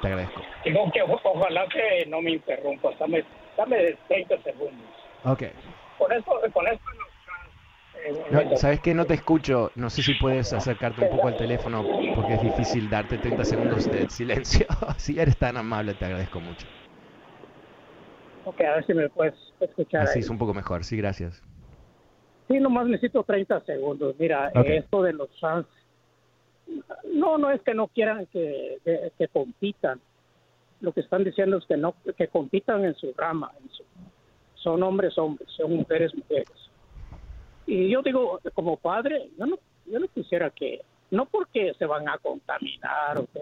Te 0.00 0.08
agradezco. 0.08 0.42
Digo 0.64 0.90
que 0.92 1.02
ojalá 1.02 1.66
que 1.68 2.06
no 2.06 2.20
me 2.22 2.32
interrumpas, 2.32 2.98
dame, 2.98 3.24
dame 3.56 3.98
30 4.08 4.42
segundos. 4.42 4.90
Ok. 5.24 5.42
Con 5.98 6.12
esto, 6.12 6.32
con 6.52 6.66
esto 6.66 6.90
no, 8.30 8.56
¿Sabes 8.56 8.80
qué? 8.80 8.94
No 8.94 9.06
te 9.06 9.14
escucho. 9.14 9.72
No 9.74 9.90
sé 9.90 10.02
si 10.02 10.14
puedes 10.14 10.52
acercarte 10.52 11.02
un 11.02 11.08
poco 11.08 11.28
al 11.28 11.36
teléfono 11.36 11.84
porque 12.14 12.34
es 12.34 12.40
difícil 12.42 12.88
darte 12.90 13.18
30 13.18 13.44
segundos 13.44 13.90
de 13.90 14.08
silencio. 14.08 14.66
si 14.98 15.18
eres 15.18 15.36
tan 15.36 15.56
amable, 15.56 15.94
te 15.94 16.04
agradezco 16.04 16.40
mucho. 16.40 16.66
Ok, 18.44 18.60
a 18.60 18.74
ver 18.76 18.86
si 18.86 18.94
me 18.94 19.08
puedes 19.08 19.34
escuchar. 19.60 20.02
Así 20.02 20.20
es 20.20 20.30
un 20.30 20.38
poco 20.38 20.54
mejor, 20.54 20.84
sí, 20.84 20.96
gracias. 20.96 21.42
Sí, 22.48 22.60
nomás 22.60 22.86
necesito 22.86 23.22
30 23.24 23.60
segundos. 23.62 24.14
Mira, 24.18 24.48
esto 24.48 25.02
de 25.02 25.12
los 25.12 25.28
trans, 25.40 25.66
no, 27.12 27.38
no 27.38 27.50
es 27.50 27.60
que 27.62 27.74
no 27.74 27.88
quieran 27.88 28.26
que, 28.26 28.78
que, 29.18 29.28
compitan. 29.28 30.00
Lo 30.80 30.92
que 30.92 31.00
están 31.00 31.24
diciendo 31.24 31.56
es 31.56 31.64
que 31.66 31.76
no 31.76 31.94
que 32.16 32.28
compitan 32.28 32.84
en 32.84 32.94
su 32.94 33.12
rama. 33.16 33.50
son 34.54 34.82
hombres, 34.82 35.16
hombres, 35.18 35.48
son 35.56 35.72
mujeres, 35.76 36.14
mujeres. 36.14 36.70
Y 37.66 37.88
yo 37.88 38.02
digo, 38.02 38.40
como 38.54 38.76
padre, 38.76 39.28
yo 39.38 39.46
no, 39.46 39.58
yo 39.86 39.98
no 39.98 40.06
quisiera 40.08 40.50
que, 40.50 40.82
no 41.10 41.26
porque 41.26 41.74
se 41.74 41.86
van 41.86 42.08
a 42.08 42.18
contaminar 42.18 43.18
o 43.18 43.26
que 43.26 43.40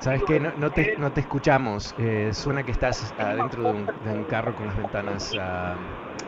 ¿Sabes 0.00 0.22
qué? 0.26 0.38
No, 0.38 0.52
no, 0.56 0.70
te, 0.70 0.96
no 0.98 1.12
te 1.12 1.20
escuchamos. 1.20 1.94
Eh, 1.98 2.30
suena 2.32 2.64
que 2.64 2.70
estás 2.70 3.14
adentro 3.18 3.64
de 3.64 3.72
un, 3.72 4.24
carro 4.24 4.54
con 4.54 4.68
las 4.68 4.76
ventanas 4.76 5.34
ah, 5.38 5.78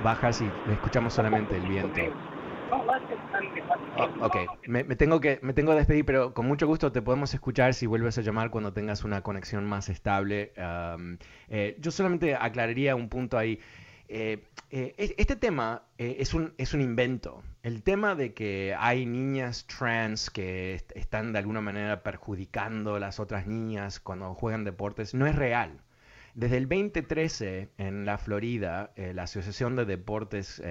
bajas 0.00 0.40
y 0.40 0.52
escuchamos 0.66 1.14
solamente 1.14 1.56
el 1.56 1.68
viento. 1.68 2.00
Oh, 3.96 4.08
ok, 4.26 4.36
me, 4.66 4.84
tengo 4.84 5.20
que, 5.20 5.40
me 5.42 5.52
tengo 5.52 5.72
que 5.72 5.78
despedir, 5.78 6.04
pero 6.04 6.32
con 6.32 6.46
mucho 6.46 6.66
gusto 6.66 6.92
te 6.92 7.02
podemos 7.02 7.34
escuchar 7.34 7.74
si 7.74 7.86
vuelves 7.86 8.16
a 8.18 8.22
llamar 8.22 8.50
cuando 8.50 8.72
tengas 8.72 9.04
una 9.04 9.22
conexión 9.22 9.64
más 9.66 9.88
estable. 9.88 10.52
Eh, 11.48 11.76
yo 11.78 11.90
solamente 11.90 12.34
aclararía 12.34 12.94
un 12.96 13.08
punto 13.08 13.38
ahí. 13.38 13.60
Eh, 14.12 14.42
eh, 14.70 15.14
este 15.18 15.36
tema 15.36 15.84
eh, 15.96 16.16
es, 16.18 16.34
un, 16.34 16.52
es 16.58 16.74
un 16.74 16.80
invento. 16.80 17.44
El 17.62 17.84
tema 17.84 18.16
de 18.16 18.34
que 18.34 18.74
hay 18.76 19.06
niñas 19.06 19.68
trans 19.68 20.30
que 20.30 20.82
están 20.96 21.32
de 21.32 21.38
alguna 21.38 21.60
manera 21.60 22.02
perjudicando 22.02 22.96
a 22.96 23.00
las 23.00 23.20
otras 23.20 23.46
niñas 23.46 24.00
cuando 24.00 24.34
juegan 24.34 24.64
deportes 24.64 25.14
no 25.14 25.28
es 25.28 25.36
real. 25.36 25.80
Desde 26.34 26.56
el 26.56 26.68
2013 26.68 27.70
en 27.78 28.04
la 28.04 28.18
Florida, 28.18 28.92
la 28.96 29.24
Asociación 29.24 29.76
de 29.76 29.84
Deportes 29.84 30.62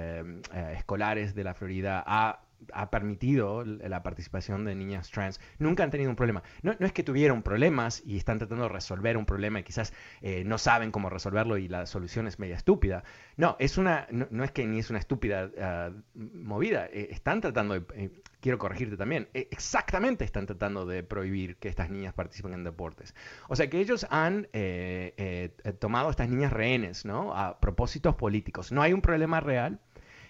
Escolares 0.74 1.36
de 1.36 1.44
la 1.44 1.54
Florida 1.54 2.02
ha 2.06 2.42
ha 2.74 2.90
permitido 2.90 3.64
la 3.64 4.04
participación 4.04 4.66
de 4.66 4.76
niñas 4.76 5.10
trans, 5.12 5.40
nunca 5.58 5.84
han 5.84 5.92
tenido 5.92 6.10
un 6.10 6.16
problema. 6.16 6.44
No, 6.62 6.74
es 6.80 6.94
que 6.94 7.04
tuvieron 7.04 7.44
problemas 7.44 8.04
y 8.06 8.18
están 8.18 8.38
tratando 8.40 8.64
de 8.64 8.70
resolver 8.70 9.18
un 9.18 9.26
problema 9.26 9.60
y 9.60 9.64
quizás 9.64 9.94
eh, 10.22 10.44
no 10.46 10.58
saben 10.58 10.92
cómo 10.92 11.10
resolverlo 11.10 11.58
y 11.58 11.68
la 11.68 11.86
solución 11.86 12.28
es 12.28 12.40
media 12.40 12.56
estúpida. 12.56 13.04
No, 13.38 13.56
es 13.60 13.78
una, 13.78 14.08
no, 14.12 14.44
es 14.44 14.52
que 14.52 14.66
ni 14.66 14.80
es 14.80 14.90
una 14.90 15.00
estúpida 15.00 15.50
ah, 15.60 15.92
movida. 16.14 16.88
Eh, 16.88 17.10
están 17.12 17.42
tratando 17.42 17.80
de, 17.80 17.86
eh, 17.96 18.22
quiero 18.42 18.58
corregirte 18.58 18.98
también, 18.98 19.30
exactamente 19.34 20.26
están 20.26 20.46
tratando 20.46 20.86
de 20.86 21.04
prohibir 21.04 21.58
que 21.58 21.70
estas 21.70 21.90
niñas 21.90 22.14
participen 22.14 22.54
en 22.54 22.64
deportes. 22.64 23.16
O 23.48 23.56
sea 23.56 23.70
que 23.70 23.80
ellos 23.80 24.06
han 24.10 24.48
tomado 25.80 26.10
estas 26.10 26.30
niñas 26.30 26.54
rehenes, 26.54 27.06
¿no? 27.06 27.34
A 27.36 27.60
propósitos 27.60 28.16
políticos. 28.16 28.72
No 28.72 28.82
hay 28.82 28.94
un 28.94 29.02
problema 29.02 29.40
real 29.40 29.80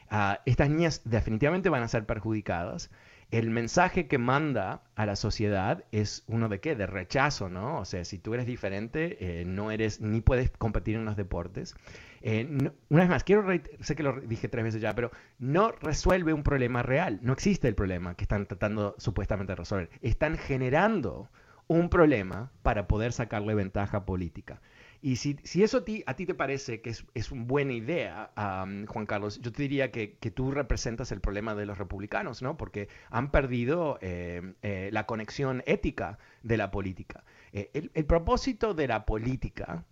Ah, 0.10 0.42
estas 0.46 0.70
niñas 0.70 1.02
definitivamente 1.06 1.70
van 1.70 1.84
a 1.84 1.88
ser 1.88 2.06
perjudicadas. 2.06 2.90
El 3.32 3.52
mensaje 3.52 4.08
que 4.08 4.18
manda 4.18 4.82
a 4.96 5.06
la 5.06 5.16
sociedad 5.16 5.84
es 5.92 6.24
uno 6.28 6.50
de 6.50 6.60
qué? 6.60 6.76
De 6.76 6.88
rechazo, 6.88 7.48
¿no? 7.48 7.80
O 7.80 7.86
sea, 7.86 8.04
si 8.04 8.18
tú 8.18 8.34
eres 8.34 8.48
diferente, 8.48 9.18
eh, 9.42 9.46
no 9.46 9.70
eres, 9.70 10.02
ni 10.02 10.22
puedes 10.22 10.50
competir 10.50 10.96
en 10.96 11.06
los 11.06 11.16
deportes. 11.16 11.76
Eh, 12.22 12.48
una 12.90 13.02
vez 13.02 13.10
más, 13.10 13.24
quiero, 13.24 13.46
sé 13.82 13.96
que 13.96 14.02
lo 14.02 14.20
dije 14.22 14.48
tres 14.48 14.64
veces 14.64 14.82
ya, 14.82 14.96
pero 14.96 15.12
no 15.38 15.72
resuelve 15.72 16.34
un 16.34 16.42
problema 16.42 16.82
real. 16.82 17.20
No 17.22 17.34
existe 17.34 17.68
el 17.68 17.76
problema 17.76 18.16
que 18.16 18.24
están 18.24 18.48
tratando 18.48 18.96
supuestamente 18.98 19.52
de 19.52 19.58
resolver. 19.58 19.90
Están 20.02 20.38
generando 20.38 21.30
un 21.68 21.90
problema 21.90 22.52
para 22.64 22.88
poder 22.88 23.14
sacarle 23.14 23.54
ventaja 23.54 24.06
política. 24.06 24.60
Y 25.02 25.16
si, 25.16 25.38
eso 25.64 25.78
a 25.78 25.86
ti, 25.86 26.04
a 26.06 26.16
ti 26.16 26.26
te 26.26 26.34
parece 26.34 26.82
que 26.82 26.90
es, 26.90 27.32
una 27.32 27.46
buena 27.46 27.72
idea, 27.74 28.32
Juan 28.36 29.06
Carlos, 29.06 29.40
yo 29.40 29.52
te 29.52 29.64
diría 29.64 29.92
que, 29.92 30.08
tú 30.34 30.52
representas 30.52 31.12
el 31.12 31.22
problema 31.22 31.56
de 31.56 31.66
los 31.66 31.78
republicanos, 31.78 32.42
¿no? 32.42 32.58
Porque 32.58 32.90
han 33.10 33.32
perdido 33.32 33.98
eh, 34.02 34.54
eh, 34.62 34.90
la 34.92 35.06
conexión 35.06 35.64
ética 35.66 36.20
de 36.44 36.58
la 36.58 36.72
política. 36.72 37.24
Eh, 37.54 37.70
el, 37.74 37.92
el 37.94 38.06
propósito 38.06 38.74
de 38.74 38.88
la 38.88 39.06
política 39.06 39.86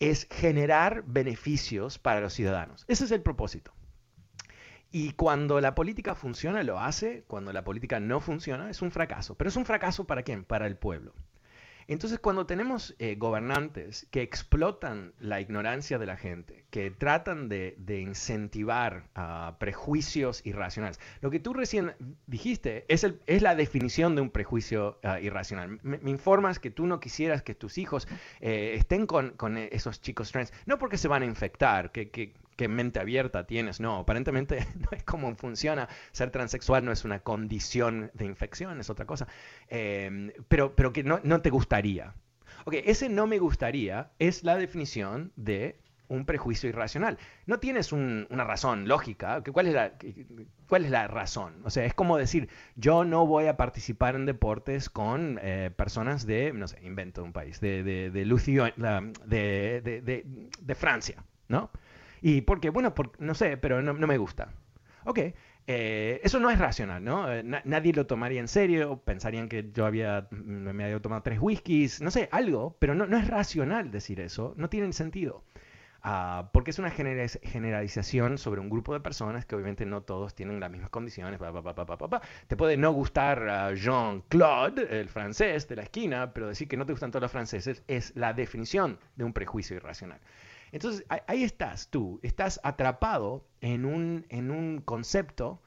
es 0.00 0.28
generar 0.30 1.04
beneficios 1.06 1.98
para 1.98 2.20
los 2.20 2.34
ciudadanos. 2.34 2.84
Ese 2.88 3.04
es 3.04 3.10
el 3.10 3.22
propósito. 3.22 3.72
Y 4.90 5.12
cuando 5.12 5.60
la 5.62 5.74
política 5.74 6.14
funciona, 6.14 6.62
lo 6.62 6.78
hace. 6.78 7.24
Cuando 7.26 7.54
la 7.54 7.64
política 7.64 7.98
no 8.00 8.20
funciona, 8.20 8.68
es 8.68 8.82
un 8.82 8.90
fracaso. 8.90 9.34
Pero 9.36 9.48
es 9.48 9.56
un 9.56 9.64
fracaso 9.64 10.06
para 10.06 10.22
quién? 10.22 10.44
Para 10.44 10.66
el 10.66 10.76
pueblo. 10.76 11.14
Entonces, 11.88 12.18
cuando 12.18 12.46
tenemos 12.46 12.94
eh, 12.98 13.16
gobernantes 13.16 14.06
que 14.10 14.22
explotan 14.22 15.12
la 15.18 15.40
ignorancia 15.40 15.98
de 15.98 16.06
la 16.06 16.16
gente, 16.16 16.64
que 16.70 16.90
tratan 16.90 17.48
de, 17.48 17.76
incentivar 18.02 19.04
uh, 19.16 19.58
prejuicios 19.58 20.44
irracionales, 20.44 20.98
lo 21.20 21.30
que 21.30 21.38
tú 21.38 21.52
recién 21.52 21.94
dijiste 22.26 22.84
es, 22.88 23.04
el, 23.04 23.20
es 23.26 23.42
la 23.42 23.54
definición 23.54 24.14
de 24.14 24.22
un 24.22 24.30
prejuicio 24.30 24.98
ah, 25.02 25.20
irracional. 25.20 25.78
Me, 25.82 25.98
informas 26.10 26.58
que 26.58 26.70
tú 26.70 26.86
no 26.86 27.00
quisieras 27.00 27.42
que 27.42 27.54
tus 27.54 27.78
hijos 27.78 28.08
eh, 28.40 28.74
estén 28.76 29.06
con, 29.06 29.30
con, 29.30 29.56
esos 29.56 30.00
chicos 30.00 30.32
trans, 30.32 30.52
no 30.66 30.78
porque 30.78 30.98
se 30.98 31.08
van 31.08 31.22
a 31.22 31.26
infectar, 31.26 31.92
que, 31.92 32.10
que 32.10 32.34
qué 32.56 32.68
mente 32.68 33.00
abierta 33.00 33.46
tienes. 33.46 33.80
No, 33.80 33.98
aparentemente 33.98 34.66
no 34.78 34.88
es 34.96 35.02
como 35.04 35.34
funciona. 35.36 35.88
Ser 36.12 36.30
transexual 36.30 36.84
no 36.84 36.92
es 36.92 37.04
una 37.04 37.20
condición 37.20 38.10
de 38.14 38.26
infección, 38.26 38.80
es 38.80 38.90
otra 38.90 39.06
cosa. 39.06 39.26
Em, 39.68 40.32
pero, 40.48 40.74
pero 40.74 40.92
que 40.92 41.02
no, 41.02 41.20
no 41.22 41.40
te 41.40 41.50
gustaría. 41.50 42.14
Ok, 42.64 42.74
ese 42.84 43.08
no 43.08 43.26
me 43.26 43.38
gustaría 43.38 44.12
es 44.18 44.44
la 44.44 44.56
definición 44.56 45.32
de 45.36 45.78
un 46.12 46.26
prejuicio 46.26 46.68
irracional. 46.68 47.18
No 47.46 47.58
tienes 47.58 47.90
una 47.92 48.44
razón 48.44 48.86
lógica. 48.86 49.42
¿Cuál 49.42 49.68
es, 49.68 49.74
la, 49.74 49.92
¿Cuál 50.68 50.84
es 50.84 50.90
la 50.90 51.08
razón? 51.08 51.54
O 51.64 51.70
sea, 51.70 51.86
es 51.86 51.94
como 51.94 52.18
decir, 52.18 52.48
yo 52.76 53.04
no 53.04 53.26
voy 53.26 53.46
a 53.46 53.56
participar 53.56 54.14
en 54.14 54.26
deportes 54.26 54.90
con 54.90 55.38
eh, 55.42 55.70
personas 55.74 56.26
de, 56.26 56.52
no 56.52 56.68
sé, 56.68 56.78
invento 56.84 57.24
un 57.24 57.32
país, 57.32 57.60
de, 57.60 57.82
de, 57.82 58.10
de, 58.10 58.24
de, 60.02 60.26
de 60.60 60.74
Francia, 60.74 61.24
¿no? 61.48 61.70
¿Y 62.22 62.42
por 62.42 62.60
qué? 62.60 62.70
Bueno, 62.70 62.94
no 63.18 63.34
sé, 63.34 63.56
pero 63.56 63.82
no, 63.82 63.94
me 63.94 64.16
gusta. 64.16 64.52
Ok, 65.04 65.18
eh, 65.66 66.20
eso 66.22 66.38
no 66.38 66.50
es 66.50 66.58
racional, 66.58 67.02
¿no? 67.02 67.32
Eh, 67.32 67.42
nadie 67.42 67.92
lo 67.92 68.06
tomaría 68.06 68.40
en 68.40 68.48
serio, 68.48 69.02
pensarían 69.04 69.48
que 69.48 69.70
yo 69.72 69.84
había, 69.84 70.28
mm, 70.30 70.70
me 70.72 70.84
había 70.84 71.00
tomado 71.00 71.22
tres 71.22 71.38
whiskies, 71.40 72.00
no 72.00 72.12
sé, 72.12 72.28
algo, 72.30 72.76
pero 72.78 72.94
no, 72.94 73.06
no 73.06 73.18
es 73.18 73.26
racional 73.26 73.90
decir 73.90 74.20
eso, 74.20 74.54
no 74.56 74.68
tiene 74.68 74.92
sentido. 74.92 75.44
Ah, 76.04 76.50
porque 76.52 76.72
es 76.72 76.78
una 76.80 76.90
generalización 76.90 78.36
sobre 78.36 78.60
un 78.60 78.68
grupo 78.68 78.92
de 78.92 79.00
personas 79.00 79.46
que 79.46 79.54
obviamente 79.54 79.86
no 79.86 80.02
todos 80.02 80.34
tienen 80.34 80.58
las 80.58 80.70
mismas 80.70 80.90
condiciones. 80.90 81.38
te 82.48 82.56
puede 82.56 82.76
no 82.76 82.92
gustar 82.92 83.72
Jean-Claude, 83.76 85.00
el 85.00 85.08
francés 85.08 85.68
de 85.68 85.76
la 85.76 85.82
esquina, 85.82 86.32
pero 86.34 86.48
decir 86.48 86.66
que 86.66 86.76
no 86.76 86.86
te 86.86 86.92
gustan 86.92 87.12
todos 87.12 87.22
los 87.22 87.30
franceses 87.30 87.84
es 87.86 88.16
la 88.16 88.32
definición 88.32 88.98
de 89.14 89.24
un 89.24 89.32
prejuicio 89.32 89.76
irracional. 89.76 90.18
Entonces 90.72 91.04
ahí 91.08 91.44
estás 91.44 91.88
tú, 91.88 92.18
estás 92.22 92.58
atrapado 92.64 93.46
en 93.60 93.84
un, 93.84 94.26
en 94.30 94.50
un 94.50 94.80
concepto 94.80 95.62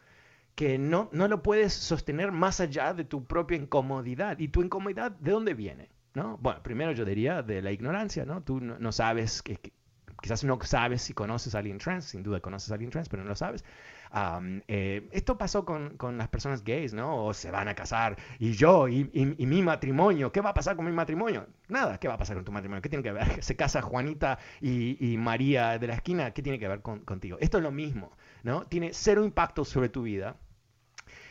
que 0.55 0.77
no, 0.77 1.09
no 1.11 1.27
lo 1.27 1.43
puedes 1.43 1.73
sostener 1.73 2.31
más 2.31 2.59
allá 2.59 2.93
de 2.93 3.03
tu 3.03 3.25
propia 3.25 3.57
incomodidad. 3.57 4.39
¿Y 4.39 4.47
tu 4.47 4.63
incomodidad 4.63 5.11
de 5.11 5.31
dónde 5.31 5.53
viene? 5.53 5.89
¿No? 6.13 6.37
Bueno, 6.37 6.63
primero 6.63 6.93
yo 6.93 7.05
diría 7.05 7.43
de 7.43 7.61
la 7.61 7.71
ignorancia, 7.71 8.25
¿no? 8.25 8.41
Tú 8.41 8.61
no, 8.61 8.91
sabes, 8.93 9.41
que, 9.41 9.59
quizás 10.21 10.43
no 10.45 10.57
sabes 10.61 11.01
si 11.01 11.13
conoces 11.13 11.53
a 11.55 11.59
alguien 11.59 11.77
trans, 11.77 12.05
sin 12.05 12.23
duda 12.23 12.39
conoces 12.39 12.71
a 12.71 12.75
alguien 12.75 12.89
trans, 12.89 13.09
pero 13.09 13.23
no 13.23 13.29
lo 13.29 13.35
sabes. 13.35 13.65
Eh, 14.67 15.09
esto 15.11 15.37
pasó 15.37 15.65
con, 15.65 15.97
con, 15.97 16.17
las 16.17 16.29
personas 16.29 16.63
gays, 16.63 16.93
¿no? 16.93 17.25
O 17.25 17.33
se 17.33 17.51
van 17.51 17.67
a 17.67 17.75
casar 17.75 18.15
y 18.39 18.53
yo 18.53 18.87
y, 18.87 19.09
y, 19.13 19.45
mi 19.45 19.61
matrimonio, 19.61 20.31
¿qué 20.31 20.39
va 20.39 20.51
a 20.51 20.53
pasar 20.53 20.77
con 20.77 20.85
mi 20.85 20.93
matrimonio? 20.93 21.47
Nada, 21.67 21.99
¿qué 21.99 22.07
va 22.07 22.13
a 22.13 22.17
pasar 22.17 22.37
con 22.37 22.45
tu 22.45 22.51
matrimonio? 22.53 22.81
¿Qué 22.81 22.87
tiene 22.87 23.03
que 23.03 23.11
ver? 23.11 23.43
Se 23.43 23.57
casa 23.57 23.81
Juanita 23.81 24.39
y, 24.61 24.97
y 25.05 25.17
María 25.17 25.77
de 25.79 25.87
la 25.87 25.95
esquina, 25.95 26.31
¿qué 26.31 26.41
tiene 26.41 26.59
que 26.59 26.67
ver 26.67 26.81
con, 26.81 26.99
contigo? 27.01 27.37
Esto 27.41 27.57
es 27.57 27.63
lo 27.63 27.71
mismo, 27.71 28.15
¿no? 28.43 28.65
Tiene 28.67 28.91
cero 28.93 29.25
impacto 29.25 29.65
sobre 29.65 29.89
tu 29.89 30.03
vida. 30.03 30.37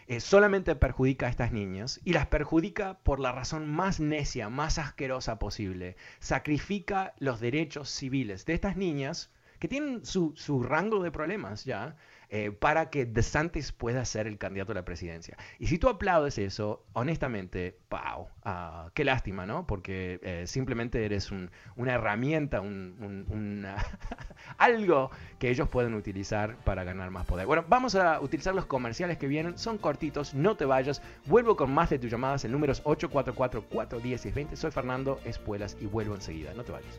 Eh, 0.06 0.20
solamente 0.20 0.76
perjudica 0.76 1.26
a 1.26 1.30
estas 1.30 1.52
niñas 1.52 1.98
y 2.04 2.12
las 2.12 2.26
perjudica 2.26 2.98
por 2.98 3.18
la 3.18 3.32
razón 3.32 3.66
más 3.66 3.98
necia, 4.00 4.50
más 4.50 4.78
asquerosa 4.78 5.38
posible. 5.38 5.96
Sacrifica 6.20 7.14
los 7.18 7.40
derechos 7.40 7.88
civiles 7.88 8.44
de 8.44 8.52
estas 8.52 8.76
niñas 8.76 9.30
que 9.58 9.68
tienen 9.68 10.04
su, 10.04 10.34
su 10.36 10.62
rango 10.62 11.02
de 11.02 11.10
problemas 11.10 11.64
ya, 11.64 11.96
eh, 12.36 12.50
para 12.50 12.90
que 12.90 13.06
DeSantis 13.06 13.70
pueda 13.70 14.04
ser 14.04 14.26
el 14.26 14.38
candidato 14.38 14.72
a 14.72 14.74
la 14.74 14.84
presidencia. 14.84 15.36
Y 15.60 15.68
si 15.68 15.78
tú 15.78 15.88
aplaudes 15.88 16.36
eso, 16.36 16.84
honestamente, 16.92 17.78
wow, 17.90 18.26
ah, 18.42 18.90
qué 18.92 19.04
lástima, 19.04 19.46
¿no? 19.46 19.68
Porque 19.68 20.18
eh, 20.20 20.44
simplemente 20.48 21.04
eres 21.04 21.30
una 21.30 21.92
herramienta, 21.92 22.60
un, 22.60 23.64
algo 24.58 25.12
que 25.38 25.48
ellos 25.48 25.68
pueden 25.68 25.94
utilizar 25.94 26.56
para 26.64 26.82
ganar 26.82 27.12
más 27.12 27.24
poder. 27.24 27.46
Bueno, 27.46 27.64
vamos 27.68 27.94
a 27.94 28.20
utilizar 28.20 28.52
los 28.52 28.66
comerciales 28.66 29.16
que 29.16 29.28
vienen, 29.28 29.56
son 29.56 29.78
cortitos, 29.78 30.34
no 30.34 30.56
te 30.56 30.64
vayas. 30.64 31.02
Vuelvo 31.26 31.54
con 31.54 31.72
más 31.72 31.90
de 31.90 32.00
tus 32.00 32.10
llamadas, 32.10 32.44
el 32.44 32.50
número 32.50 32.72
es 32.72 32.82
844-410-20. 32.82 34.56
Soy 34.56 34.72
Fernando 34.72 35.20
Espuelas 35.24 35.76
y 35.80 35.86
vuelvo 35.86 36.16
enseguida, 36.16 36.52
no 36.54 36.64
te 36.64 36.72
vayas. 36.72 36.98